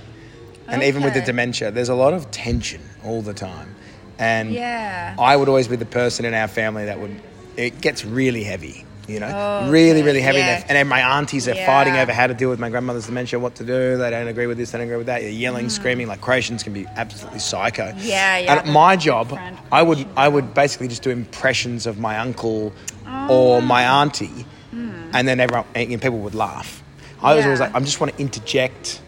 [0.69, 3.75] and even with the dementia, there's a lot of tension all the time.
[4.17, 5.15] And Yeah.
[5.19, 7.19] I would always be the person in our family that would,
[7.57, 9.27] it gets really heavy, you know,
[9.65, 10.37] Oh, really, really heavy.
[10.39, 10.63] yeah.
[10.67, 11.65] And then my aunties are Yeah.
[11.65, 13.97] fighting over how to deal with my grandmother's dementia, what to do.
[13.97, 15.21] They don't agree with this, they don't agree with that.
[15.21, 16.07] You're yelling, screaming.
[16.07, 17.85] Like Croatians can be absolutely psycho.
[17.91, 17.95] Mm.
[17.99, 19.37] Yeah, yeah, And my job.
[19.71, 22.71] I would, I would basically just do impressions of my uncle
[23.07, 26.83] Oh, or my auntie, and then everyone, and, you know, people would laugh.
[27.23, 29.01] I was always like, I just want to interject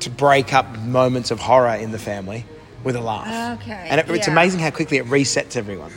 [0.00, 2.46] to break up moments of horror in the family
[2.84, 3.60] with a laugh.
[3.60, 4.32] Okay, And it, it's yeah.
[4.32, 5.92] Amazing how quickly it resets everyone.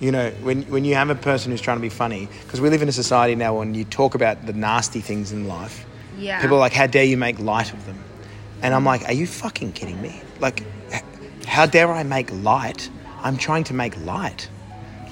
[0.00, 2.68] You know, when, when you have a person who's trying to be funny, because we
[2.70, 5.84] live in a society now when you talk about the nasty things in life,
[6.18, 6.40] Yeah.
[6.40, 7.98] people are like, how dare you make light of them?
[8.62, 10.20] And I'm like, are you fucking kidding me?
[10.40, 10.62] Like,
[11.46, 12.90] how dare I make light?
[13.22, 14.48] I'm trying to make light.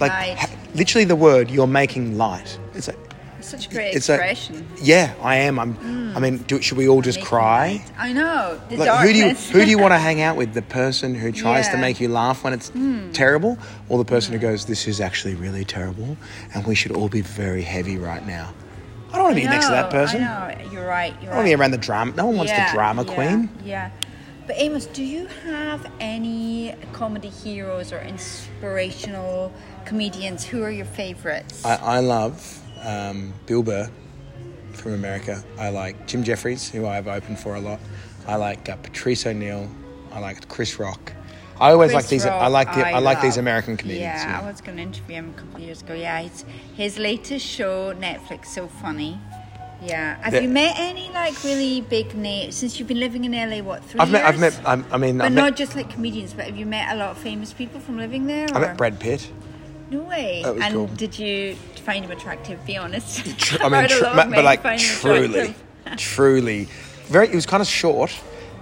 [0.00, 2.58] Like, ha- literally the word, you're making light.
[2.74, 2.98] It's like,
[3.42, 4.66] such a great it's expression.
[4.80, 5.58] yeah, I am.
[5.58, 6.16] I'm.
[6.16, 7.68] I mean, do, should we all just Making cry?
[7.72, 7.90] light.
[7.98, 8.60] I know.
[8.70, 10.52] Like, who do you who do you want to hang out with?
[10.54, 11.76] The person who tries to Yeah.
[11.76, 11.80] Hmm.
[11.80, 12.70] make you laugh when it's
[13.12, 16.16] terrible, or the person who goes, "This is actually really terrible,
[16.54, 18.52] and we should all be very heavy right now."
[19.12, 20.22] I don't want to be next to that person.
[20.24, 20.70] I know.
[20.72, 21.14] You're right.
[21.22, 22.12] You're I want to be around the drama.
[22.16, 23.48] No one wants Yeah, the drama yeah, queen.
[23.64, 23.90] Yeah.
[24.46, 29.52] But Amos, do you have any comedy heroes or inspirational
[29.84, 30.44] comedians?
[30.44, 31.64] Who are your favorites?
[31.64, 33.90] I, I love um, Bill Burr
[34.72, 35.42] from America.
[35.58, 37.80] I like Jim Jeffries, who I've opened for a lot.
[38.26, 39.68] I like uh, Patrice O'Neal.
[40.12, 41.12] I like Chris Rock.
[41.60, 42.26] I always Chris like these.
[42.26, 43.36] I like the, I, like these.
[43.36, 44.02] American comedians.
[44.22, 44.40] Yeah, yeah.
[44.40, 45.94] I was going to interview him a couple of years ago.
[45.94, 49.18] Yeah, his, his latest show, Netflix, so funny.
[49.84, 50.20] Yeah.
[50.22, 53.62] Have The- you met any like really big names since you've been living in LA?
[53.62, 54.24] What 3 I've met.
[54.24, 54.60] I've met.
[54.64, 56.96] I'm- I mean, But I've not met, just like comedians, but have you met a
[56.96, 58.46] lot of famous people from living there?
[58.52, 59.30] I met Brad Pitt.
[59.92, 60.42] No way.
[60.44, 60.86] And cool.
[60.88, 62.64] did you find him attractive?
[62.66, 63.20] Be honest.
[63.60, 65.54] I mean, tr- but, like truly,
[65.96, 66.68] truly,
[67.04, 67.28] very.
[67.28, 68.18] He was kind of short.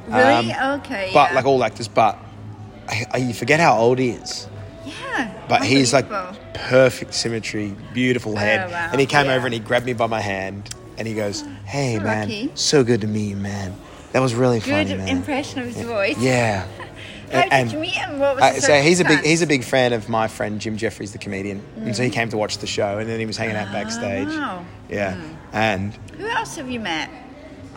[0.08, 0.52] Really?
[0.52, 1.10] um, okay.
[1.14, 1.36] But yeah.
[1.36, 2.18] like all actors, but
[2.88, 4.48] I, I, you forget how old he is.
[4.84, 5.32] Yeah.
[5.48, 6.06] But he's like
[6.54, 8.68] perfect symmetry, beautiful head.
[8.68, 8.88] Oh, wow.
[8.90, 9.34] And he came Yeah.
[9.34, 12.50] over and he grabbed me by my hand and he goes, "Hey So man, lucky.
[12.54, 13.74] so good to meet you, man.
[14.12, 16.18] That was really good funny, man." impression of his voice.
[16.18, 16.66] Yeah.
[17.30, 17.90] And- did you?
[18.18, 20.76] What was Uh, so he's a big he's a big fan of my friend Jim
[20.76, 23.36] Jeffries, the comedian, and so he came to watch the show, and then he was
[23.36, 24.28] hanging out backstage.
[24.28, 24.38] Mm.
[24.38, 24.64] wow.
[24.88, 25.16] Yeah,
[25.52, 27.08] and Who else have you met?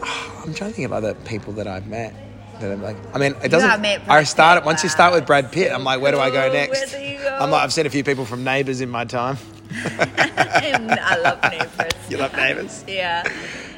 [0.02, 2.14] I'm trying to think of other people that I've met.
[2.60, 4.66] That I'm like, I mean, it met I started Pitt.
[4.66, 5.72] once you start with Brad Pitt.
[5.72, 6.92] I'm like, where do I go next?
[6.92, 7.38] Where do you go?
[7.40, 9.38] I'm like, I've seen a few people from Neighbours in my time.
[9.74, 11.94] I love neighbors.
[12.10, 12.84] You love Neighbours?
[12.88, 13.24] Yeah.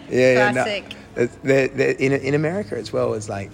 [0.09, 0.51] Yeah, yeah.
[0.51, 0.95] Classic.
[1.15, 1.25] No.
[1.43, 3.49] The, the, in, in America as well, it's like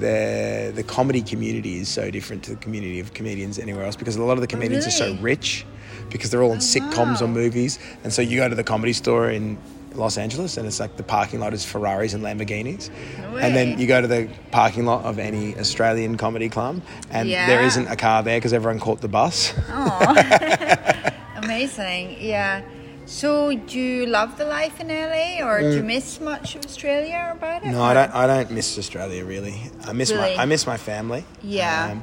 [0.00, 4.16] the the comedy community is so different to the community of comedians anywhere else because
[4.16, 5.64] a lot of the oh, comedians are so rich
[6.10, 8.92] because they're all in oh, sitcoms or movies, and so you go to the comedy
[8.92, 9.56] store in
[9.94, 13.78] Los Angeles and it's like the parking lot is Ferraris and Lamborghinis, No and then
[13.78, 17.66] you go to the parking lot of any Australian comedy club and there Yeah.
[17.66, 19.54] isn't a car there because everyone caught the bus.
[21.36, 22.16] Amazing.
[22.20, 22.62] Yeah.
[23.06, 27.32] So, do you love the life in LA, or do you miss much of Australia
[27.36, 27.66] about it?
[27.68, 27.72] Mm.
[27.72, 28.14] No, I don't.
[28.14, 29.70] I don't miss Australia really.
[29.86, 30.36] I miss Really?
[30.36, 30.42] my.
[30.42, 31.18] I miss my family.
[31.20, 31.96] Um, Yeah.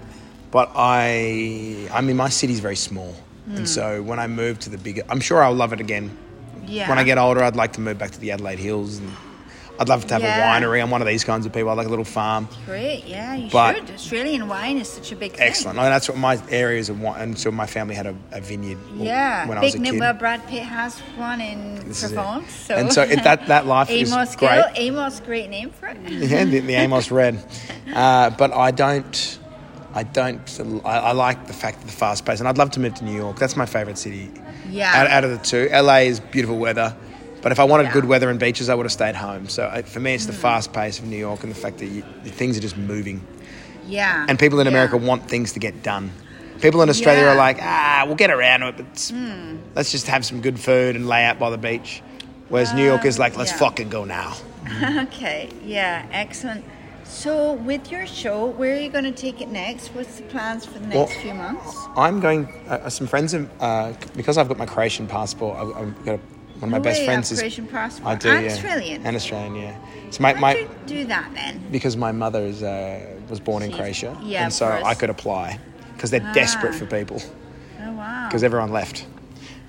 [0.52, 1.90] but I.
[1.92, 3.16] I mean, my city's very small,
[3.48, 3.58] Hmm.
[3.58, 6.16] and so when I move to the bigger, I'm sure I'll love it again.
[6.68, 6.88] Yeah.
[6.88, 9.10] When I get older, I'd like to move back to the Adelaide Hills, and
[9.80, 10.38] I'd love to have Yeah.
[10.58, 10.82] a winery.
[10.82, 11.70] I'm one of these kinds of people.
[11.70, 12.48] I like a little farm.
[12.68, 13.04] Great.
[13.08, 13.92] Yeah, you But- should.
[13.96, 15.48] Australian wine is such a big thing.
[15.48, 15.80] Excellent.
[15.80, 18.42] I mean, that's what my areas of wine, and so my family had a, a
[18.42, 18.78] vineyard.
[18.96, 20.00] Yeah, When I big was a kid.
[20.00, 22.12] Well, Brad Pitt has one in This.
[22.12, 22.52] Provence.
[22.54, 22.76] So.
[22.76, 24.50] And so it, that that life is Amos great.
[24.50, 24.66] Gill.
[24.76, 25.98] Amos, great name for it.
[26.08, 27.44] yeah, the, the Amos Red.
[27.94, 29.40] Uh, but I don't,
[29.96, 32.80] I don't, I, I like the fact of the fast pace, and I'd love to
[32.80, 33.40] move to New York.
[33.40, 34.30] That's my favorite city.
[34.70, 34.92] Yeah.
[34.94, 36.96] Out, out of the two, LA is beautiful weather,
[37.42, 37.94] but if I wanted Yeah.
[37.94, 39.48] good weather and beaches, I would have stayed home.
[39.50, 40.32] So for me, it's Hmm.
[40.32, 43.22] the fast pace of New York and the fact that you, things are just moving,
[43.88, 44.26] Yeah.
[44.28, 44.72] and people in Yeah.
[44.74, 46.12] America want things to get done.
[46.62, 47.34] People in Australia Yeah.
[47.34, 47.40] Hmm.
[47.40, 49.12] are like, ah, we'll get around to it, but it's-
[49.76, 52.02] let's just have some good food and lay out by the beach.
[52.50, 54.34] Whereas New York is like, let's fucking go now.
[55.02, 56.64] Okay, yeah, excellent.
[57.04, 59.90] So, with your show, where are you going to take it next?
[59.90, 61.76] What's the plans for the next Well, few months?
[61.98, 62.48] I'm going.
[62.70, 65.58] Uh, some friends have uh, because I've got my Croatian passport.
[65.60, 66.20] I've, I've got a,
[66.62, 68.08] one of my best friends is Croatian passport.
[68.08, 68.52] I do, And yeah.
[68.52, 69.06] Australian?
[69.06, 69.76] and Australian, yeah.
[70.12, 71.60] So my, my you do that then?
[71.72, 74.68] because my mother is uh, was born in She's- Croatia, yeah, and so.
[74.68, 75.58] I could apply
[75.96, 76.78] because they're desperate Ah.
[76.78, 77.22] for people
[77.84, 78.28] Oh wow!
[78.28, 79.06] because everyone left,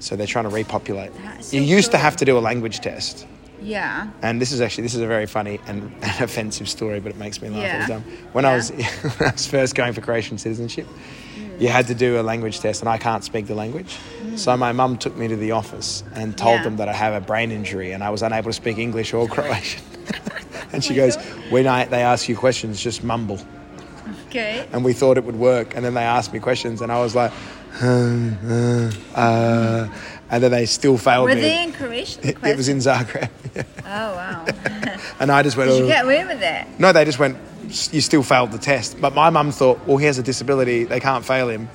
[0.00, 1.12] so they're trying to repopulate.
[1.40, 3.26] So you used to have to do a language test.
[3.62, 7.10] yeah, And this is actually this is a very funny and, and offensive story, but
[7.14, 7.82] it makes me laugh Yeah.
[7.82, 8.04] every time.
[8.32, 8.70] When I was
[9.18, 10.86] when I was first going for Croatian citizenship,
[11.58, 13.96] you had to do a language test, and I can't speak the language.
[14.36, 16.62] So my mum took me to the office and told Yeah.
[16.64, 19.28] them that I have a brain injury and I was unable to speak English or
[19.28, 19.82] Croatian.
[20.72, 21.24] and she Oh goes, God.
[21.50, 23.38] "When I, they ask you questions, just mumble."
[24.28, 24.66] okay.
[24.72, 27.14] And we thought it would work, and then they asked me questions, and I was
[27.14, 27.30] like,
[27.74, 29.88] "Hmm, uh, uh,"
[30.30, 31.40] and then they still failed Were me.
[31.42, 32.26] they in Croatian?
[32.26, 33.28] it, it was in Zagreb,
[33.84, 34.44] Oh wow!
[35.20, 35.70] and I just went.
[35.70, 36.66] Did you "Oh." get away with it?
[36.78, 37.36] No, they just went,
[37.68, 39.00] you still failed the test.
[39.00, 41.68] But my mum thought, well, he has a disability, they can't fail him.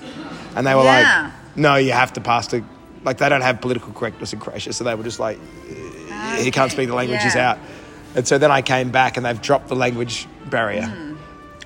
[0.56, 1.32] And they were Yeah.
[1.32, 2.64] like, no, you have to pass the,
[3.04, 4.74] like, they don't have political correctness in Croatia.
[4.74, 5.40] So they were just like,
[6.38, 7.58] he can't speak the language, he's out.
[8.16, 10.92] And so then I came back and they've dropped the language barrier.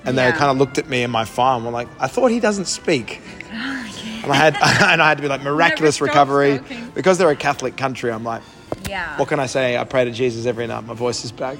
[0.04, 0.36] And they Hmm.
[0.38, 2.66] Kind of looked at me and my farm and were like, I thought he doesn't
[2.66, 3.20] speak.
[4.24, 4.54] And I had,
[4.92, 6.60] and I had to be like miraculous recovery
[6.94, 8.12] because they're a Catholic country.
[8.12, 8.42] I'm like,
[8.88, 9.16] Yeah.
[9.18, 9.76] what can I say?
[9.76, 10.84] I pray to Jesus every night.
[10.86, 11.58] My voice is back.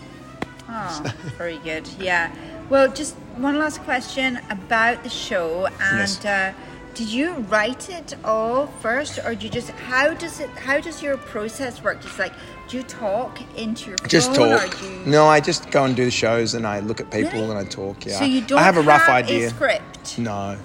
[0.68, 1.03] Oh,
[1.38, 1.88] very good.
[1.98, 2.31] Yeah.
[2.70, 5.66] Well, just one last question about the show.
[5.81, 6.25] And Yes.
[6.25, 6.53] uh,
[6.94, 11.03] did you write it all first, or do you just how does it how does
[11.03, 12.03] your process work?
[12.03, 12.33] Just like
[12.68, 14.75] do you talk into your Just phone, talk.
[14.75, 17.11] Or do you, No, I just go and do the shows and I look at
[17.11, 17.51] people Really?
[17.51, 18.05] and I talk.
[18.07, 19.46] Yeah, So you don't I have a rough have idea.
[19.46, 20.18] a script.
[20.18, 20.57] No,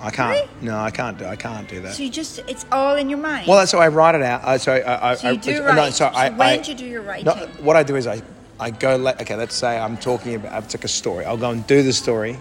[0.00, 0.30] I can't.
[0.30, 0.48] Really?
[0.60, 1.24] No, I can't do.
[1.24, 1.94] I can't do that.
[1.94, 3.46] So you just it's all in your mind.
[3.48, 4.42] well, that's so I write it out.
[4.44, 5.76] Uh, so I, I, so you I, do uh, write.
[5.76, 7.24] No, so I, when I, do you do your writing?
[7.26, 8.22] no, what I do is I,
[8.58, 8.96] I go.
[8.96, 10.52] Let, okay, let's say I'm talking about.
[10.52, 11.24] I took a story.
[11.24, 12.38] I'll go and do the story,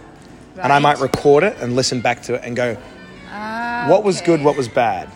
[0.61, 2.77] and I might record it and listen back to it and go,
[3.29, 5.09] Ah, what was good, what was bad,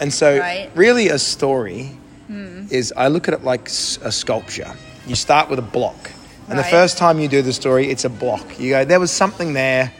[0.00, 0.70] and so Right.
[0.70, 0.78] Hmm.
[0.78, 1.90] really a story
[2.70, 4.72] is I look at it like a sculpture.
[5.06, 6.10] You start with a block,
[6.48, 8.58] and the first time you do the story, it's a block.
[8.58, 9.92] You go, there was something there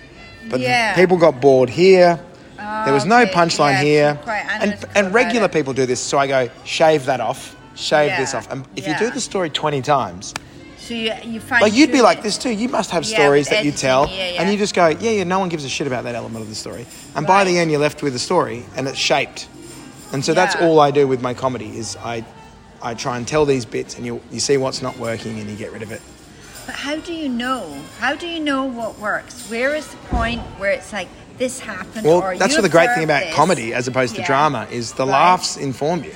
[0.51, 0.95] But Yeah.
[0.95, 2.19] people got bored here.
[2.57, 4.19] there was no okay, punchline yeah, here.
[4.61, 6.01] And, and regular people do this.
[6.01, 8.51] So I go, shave that off, shave this off.
[8.51, 8.93] And if yeah.
[9.01, 10.35] you do the story 20 times,
[10.79, 12.51] So you, you find like you'd be like this too.
[12.51, 14.43] You must have Yeah, stories that you tell, yeah, yeah.
[14.43, 15.25] and you just go, yeah, yeah.
[15.25, 17.71] No one gives a shit about that element of the story, and by the end,
[17.71, 19.49] you're left with a story, and it's shaped.
[20.13, 22.25] And so that's all I do with my comedy is I,
[22.81, 25.57] I try and tell these bits, and you you see what's not working, and you
[25.57, 26.01] get rid of it.
[26.67, 27.81] But how do you know?
[27.99, 29.49] How do you know what works?
[29.51, 31.09] Where is the point where it's like
[31.39, 32.07] this happened?
[32.07, 33.35] Well, that's what the great thing about this?
[33.35, 34.27] comedy, as opposed to Yeah.
[34.27, 35.13] drama, is the Right.
[35.13, 36.15] laughs inform you.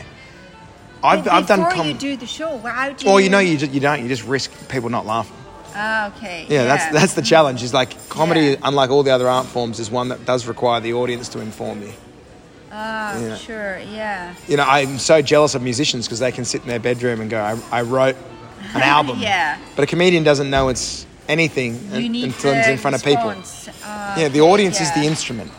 [1.02, 2.56] I've, I've done before com- you do the show.
[2.56, 3.10] well, How do you?
[3.10, 4.02] Well, you know, you, just, you don't.
[4.02, 5.36] You just risk people not laughing.
[5.74, 6.46] Ah, okay.
[6.48, 7.62] Yeah, that's that's the challenge.
[7.62, 8.56] Is like comedy, Yeah.
[8.64, 11.82] unlike all the other art forms, is one that does require the audience to inform
[11.82, 11.92] you.
[12.72, 13.36] Ah, Yeah.
[13.36, 13.78] sure.
[13.78, 14.34] Yeah.
[14.48, 17.30] You know, I'm so jealous of musicians because they can sit in their bedroom and
[17.30, 18.16] go, "I, I wrote
[18.74, 19.58] an album." Yeah.
[19.76, 22.96] But a comedian doesn't know it's anything You un- need until it's the in front
[22.96, 23.28] of people.
[23.28, 23.70] response.
[23.84, 25.00] Ah, Yeah, the okay, audience is yeah.
[25.02, 25.52] the instrument,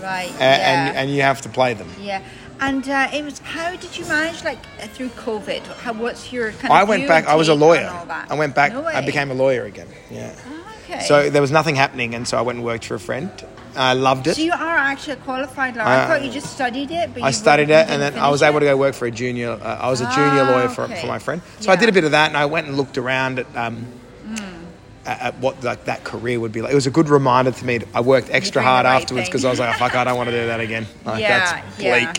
[0.00, 0.30] Right.
[0.36, 0.70] a- yeah.
[0.88, 1.88] and and you have to play them.
[2.00, 2.22] yeah.
[2.62, 3.40] And uh, it was.
[3.40, 5.62] How did you manage, like, uh, through COVID?
[5.78, 7.26] How, what's your kind of I went back.
[7.26, 7.88] I was a lawyer.
[7.88, 8.30] on all that?
[8.30, 8.72] I went back.
[8.72, 9.88] No I became a lawyer again.
[10.12, 10.32] Yeah.
[10.46, 11.00] Ah, okay.
[11.00, 13.30] So there was nothing happening, and so I went and worked for a friend.
[13.74, 14.36] I loved it.
[14.36, 15.86] So you are actually a qualified lawyer.
[15.86, 18.42] Uh, I thought you just studied it, but I studied it, and then I was
[18.42, 19.50] able to go work for a junior.
[19.52, 21.00] Uh, I was a junior Ah, lawyer for, okay.
[21.00, 22.96] for my friend, so I did a bit of that, and I went and looked
[22.96, 23.86] around at um,
[24.24, 24.64] Hmm.
[25.04, 26.70] at, at what like that career would be like.
[26.70, 27.80] It was a good reminder to me.
[27.92, 30.28] I worked extra hard right afterwards because I was like, oh, "Fuck, I don't want
[30.30, 32.12] to do that again." Like, Yeah, that's bleak yeah.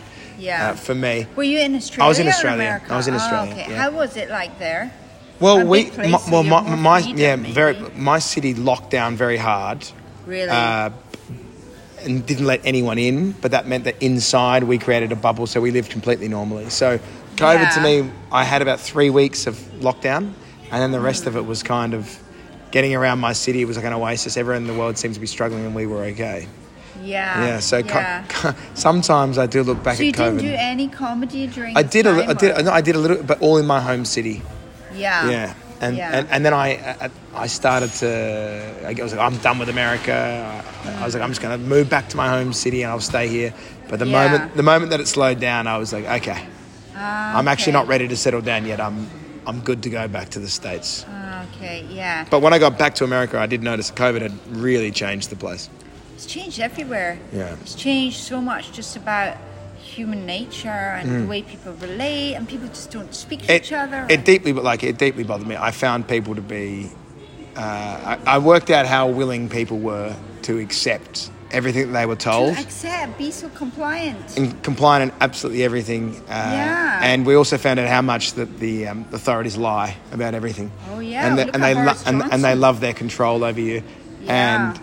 [0.49, 1.27] Uh, for me.
[1.35, 2.05] Were you in Australia?
[2.05, 2.81] I was in Australia.
[2.89, 3.71] I was in Oh, Australia, okay.
[3.71, 3.81] yeah.
[3.83, 4.91] How was it like there?
[5.39, 7.53] Well, A we, my, well, my, my yeah, maybe.
[7.53, 7.77] very.
[7.95, 9.85] My city locked down very hard.
[10.25, 10.49] Really?
[10.49, 10.91] uh,
[12.01, 15.61] and didn't let anyone in, but that meant that inside we created a bubble, so
[15.61, 16.69] we lived completely normally.
[16.69, 16.99] So,
[17.37, 20.33] COVID to me, I had about three weeks of lockdown,
[20.71, 22.19] and then the rest of it was kind of
[22.71, 23.61] getting around my city.
[23.61, 24.35] It was like an oasis.
[24.37, 26.47] Everyone in the world seemed to be struggling, and we were okay.
[27.01, 27.45] Yeah.
[27.45, 27.59] yeah.
[27.59, 28.53] So co- yeah.
[28.73, 30.33] sometimes I do look back So at COVID.
[30.35, 31.75] You didn't do any comedy during?
[31.77, 33.79] I did a, li- I did, no, I did a little, but all in my
[33.81, 34.41] home city.
[34.93, 35.29] Yeah.
[35.29, 35.53] Yeah.
[35.81, 36.17] And, Yeah.
[36.17, 38.07] and and then I I- started to
[38.87, 40.13] I was like I'm done with America.
[40.85, 42.91] I, I was like I'm just going to move back to my home city and
[42.91, 43.53] I'll stay here.
[43.89, 44.21] But the Yeah.
[44.29, 46.45] moment the moment that it slowed down, I was like, okay,
[46.95, 47.79] Ah, I'm actually okay.
[47.81, 48.79] not ready to settle down yet.
[48.79, 49.09] I'm
[49.45, 51.05] I'm good to go back to the states.
[51.09, 51.85] Ah, Okay.
[51.89, 52.25] Yeah.
[52.29, 55.35] But when I got back to America, I did notice COVID had really changed the
[55.35, 55.69] place.
[56.23, 57.19] It's changed everywhere.
[57.33, 57.53] Yeah.
[57.61, 59.35] It's changed so much just about
[59.77, 63.55] human nature and the way people relate, and people just don't speak to Mm.
[63.55, 64.07] It, each other.
[64.09, 65.57] it deeply but like it deeply bothered me.
[65.57, 66.89] I found people to be.
[67.57, 72.15] Uh, I, I worked out how willing people were to accept everything that they were
[72.15, 72.55] told.
[72.55, 74.37] to accept, be so compliant.
[74.37, 76.15] and compliant in absolutely everything.
[76.29, 76.99] Uh, Yeah.
[77.03, 80.71] And we also found out how much that the um, authorities lie about everything.
[80.89, 83.59] Oh, yeah, And, they- look and they Boris and, and they love their control over
[83.59, 83.83] you.
[84.23, 84.71] Yeah.
[84.71, 84.79] And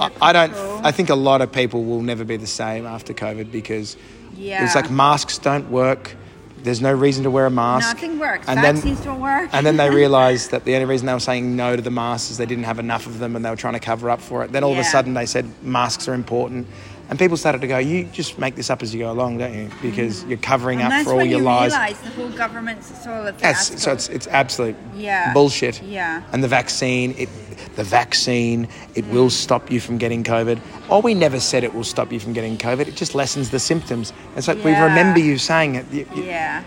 [0.00, 0.54] I, I don't.
[0.84, 3.96] I think a lot of people will never be the same after COVID because
[4.36, 4.64] Yeah.
[4.64, 6.16] it's like masks don't work.
[6.62, 7.94] There's no reason to wear a mask.
[7.96, 8.46] Nothing works.
[8.46, 9.48] And Vaccines then, don't work.
[9.52, 12.30] and then they realised that the only reason they were saying no to the masks
[12.30, 14.44] is they didn't have enough of them and they were trying to cover up for
[14.44, 14.52] it.
[14.52, 16.66] Then all of a sudden they said masks are important.
[17.08, 19.52] And people started to go, you just make this up as you go along, don't
[19.52, 19.68] you?
[19.82, 20.28] Because mm-hmm.
[20.30, 21.72] you're covering and up for all your you lies.
[21.72, 25.32] realize the whole government's all a Yes, so it's it's absolute Yeah.
[25.32, 25.82] bullshit.
[25.82, 26.22] Yeah.
[26.32, 27.28] And the vaccine, it
[27.76, 30.60] the vaccine, it will stop you from getting COVID.
[30.88, 32.86] Oh, we never said it will stop you from getting COVID.
[32.88, 34.12] It just lessens the symptoms.
[34.36, 35.86] It's like we remember you saying it.
[35.92, 36.64] You, you- yeah.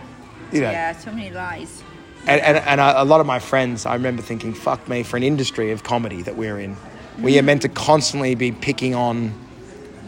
[0.51, 0.71] you know.
[0.71, 1.83] Yeah, so many lies.
[2.25, 5.23] And, and, and a lot of my friends, I remember thinking, fuck me, for an
[5.23, 6.77] industry of comedy that we're in,
[7.19, 7.45] we are mm.
[7.45, 9.33] meant to constantly be picking on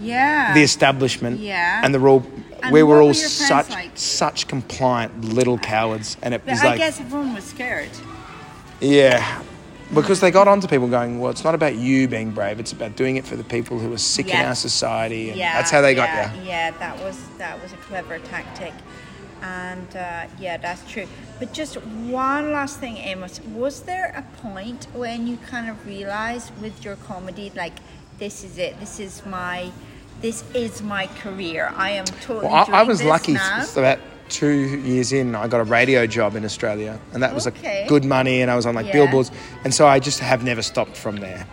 [0.02, 0.54] Yeah.
[0.54, 1.82] the establishment Yeah.
[1.84, 2.26] and the rule.
[2.72, 3.92] We were all were such like?
[3.96, 7.90] such compliant little cowards, and it But was I like, guess everyone was scared.
[8.82, 9.42] yeah,
[9.94, 12.96] because they got onto people going, well, it's not about you being brave; it's about
[12.96, 15.54] doing it for the people who are sick in our society, and Yeah.
[15.54, 16.34] that's how they got there.
[16.46, 18.74] Yeah, that was that was a clever tactic.
[19.42, 21.06] And uh, yeah, that's true.
[21.40, 23.40] But just one last thing, Amos.
[23.54, 27.74] Was there a point when you kind of realized with your comedy, like,
[28.18, 29.72] this is it, this is my,
[30.22, 31.72] this is my career.
[31.76, 32.48] I am totally.
[32.48, 33.34] Well, I, I was lucky.
[33.34, 33.64] now.
[33.76, 37.82] About two years in, I got a radio job in Australia, and that was Okay.
[37.82, 38.94] like good money, and I was on like Yeah.
[38.94, 39.32] billboards,
[39.64, 41.46] and so I just have never stopped from there.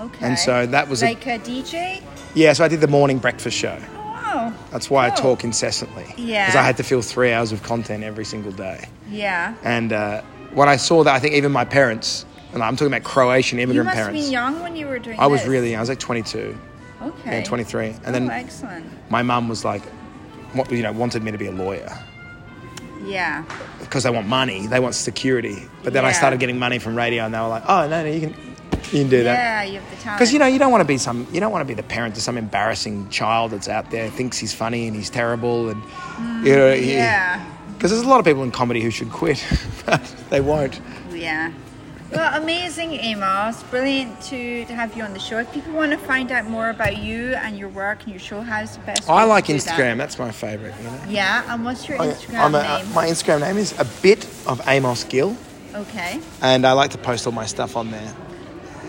[0.00, 0.26] Okay.
[0.26, 2.00] and so that was a- like a, DJ.
[2.34, 3.76] Yeah, so I did the morning breakfast show.
[3.96, 4.52] Oh, wow.
[4.70, 6.04] That's why I talk incessantly.
[6.16, 6.46] Yeah.
[6.46, 8.84] Because I had to fill three hours of content every single day.
[9.10, 9.54] Yeah.
[9.64, 10.20] And uh,
[10.54, 13.64] when I saw that, I think even my parents, and I'm talking about Croatian You
[13.64, 14.22] immigrant must have parents.
[14.26, 15.18] been young when you were doing.
[15.18, 15.48] I was this.
[15.48, 15.78] really, young.
[15.78, 16.56] I was like 22,
[17.02, 17.38] okay.
[17.38, 18.86] yeah, 23, and oh, then excellent.
[19.10, 19.82] my mum was like,
[20.70, 21.90] you know, wanted me to be a lawyer
[23.04, 23.44] Yeah.
[23.80, 25.68] because they want money, they want security.
[25.82, 28.08] But then I started getting money from radio, and they were like, oh no, no,
[28.10, 28.34] you can,
[28.92, 29.34] You can do that.
[29.34, 30.18] Yeah, you have the talent.
[30.18, 31.82] Because you know you don't want to be some you don't want to be the
[31.82, 35.82] parent to some embarrassing child that's out there thinks he's funny and he's terrible and
[35.82, 37.44] mm, you know Yeah.
[37.78, 39.38] Because there's a lot of people in comedy who should quit,
[39.86, 40.80] but they won't.
[41.12, 41.52] Yeah.
[42.10, 43.62] Well, amazing, Amos.
[43.64, 45.38] Brilliant to, to have you on the show.
[45.40, 48.40] If people want to find out more about you and your work and your show,
[48.40, 49.06] how's the best?
[49.06, 49.62] way I to like do that?
[49.78, 49.98] Instagram.
[49.98, 50.74] That's my favourite.
[50.78, 51.00] You know?
[51.08, 52.94] Yeah, and what's your I- Instagram I'm a- name?
[52.94, 55.36] my Instagram name is a bit of Amos Gill,
[55.74, 58.14] okay, and I like to post all my stuff on there.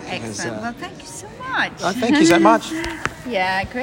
[0.07, 0.57] excellent.
[0.57, 1.72] uh, well, thank you so much.
[1.82, 2.72] Uh, thank you so much.
[3.28, 3.76] yeah, great.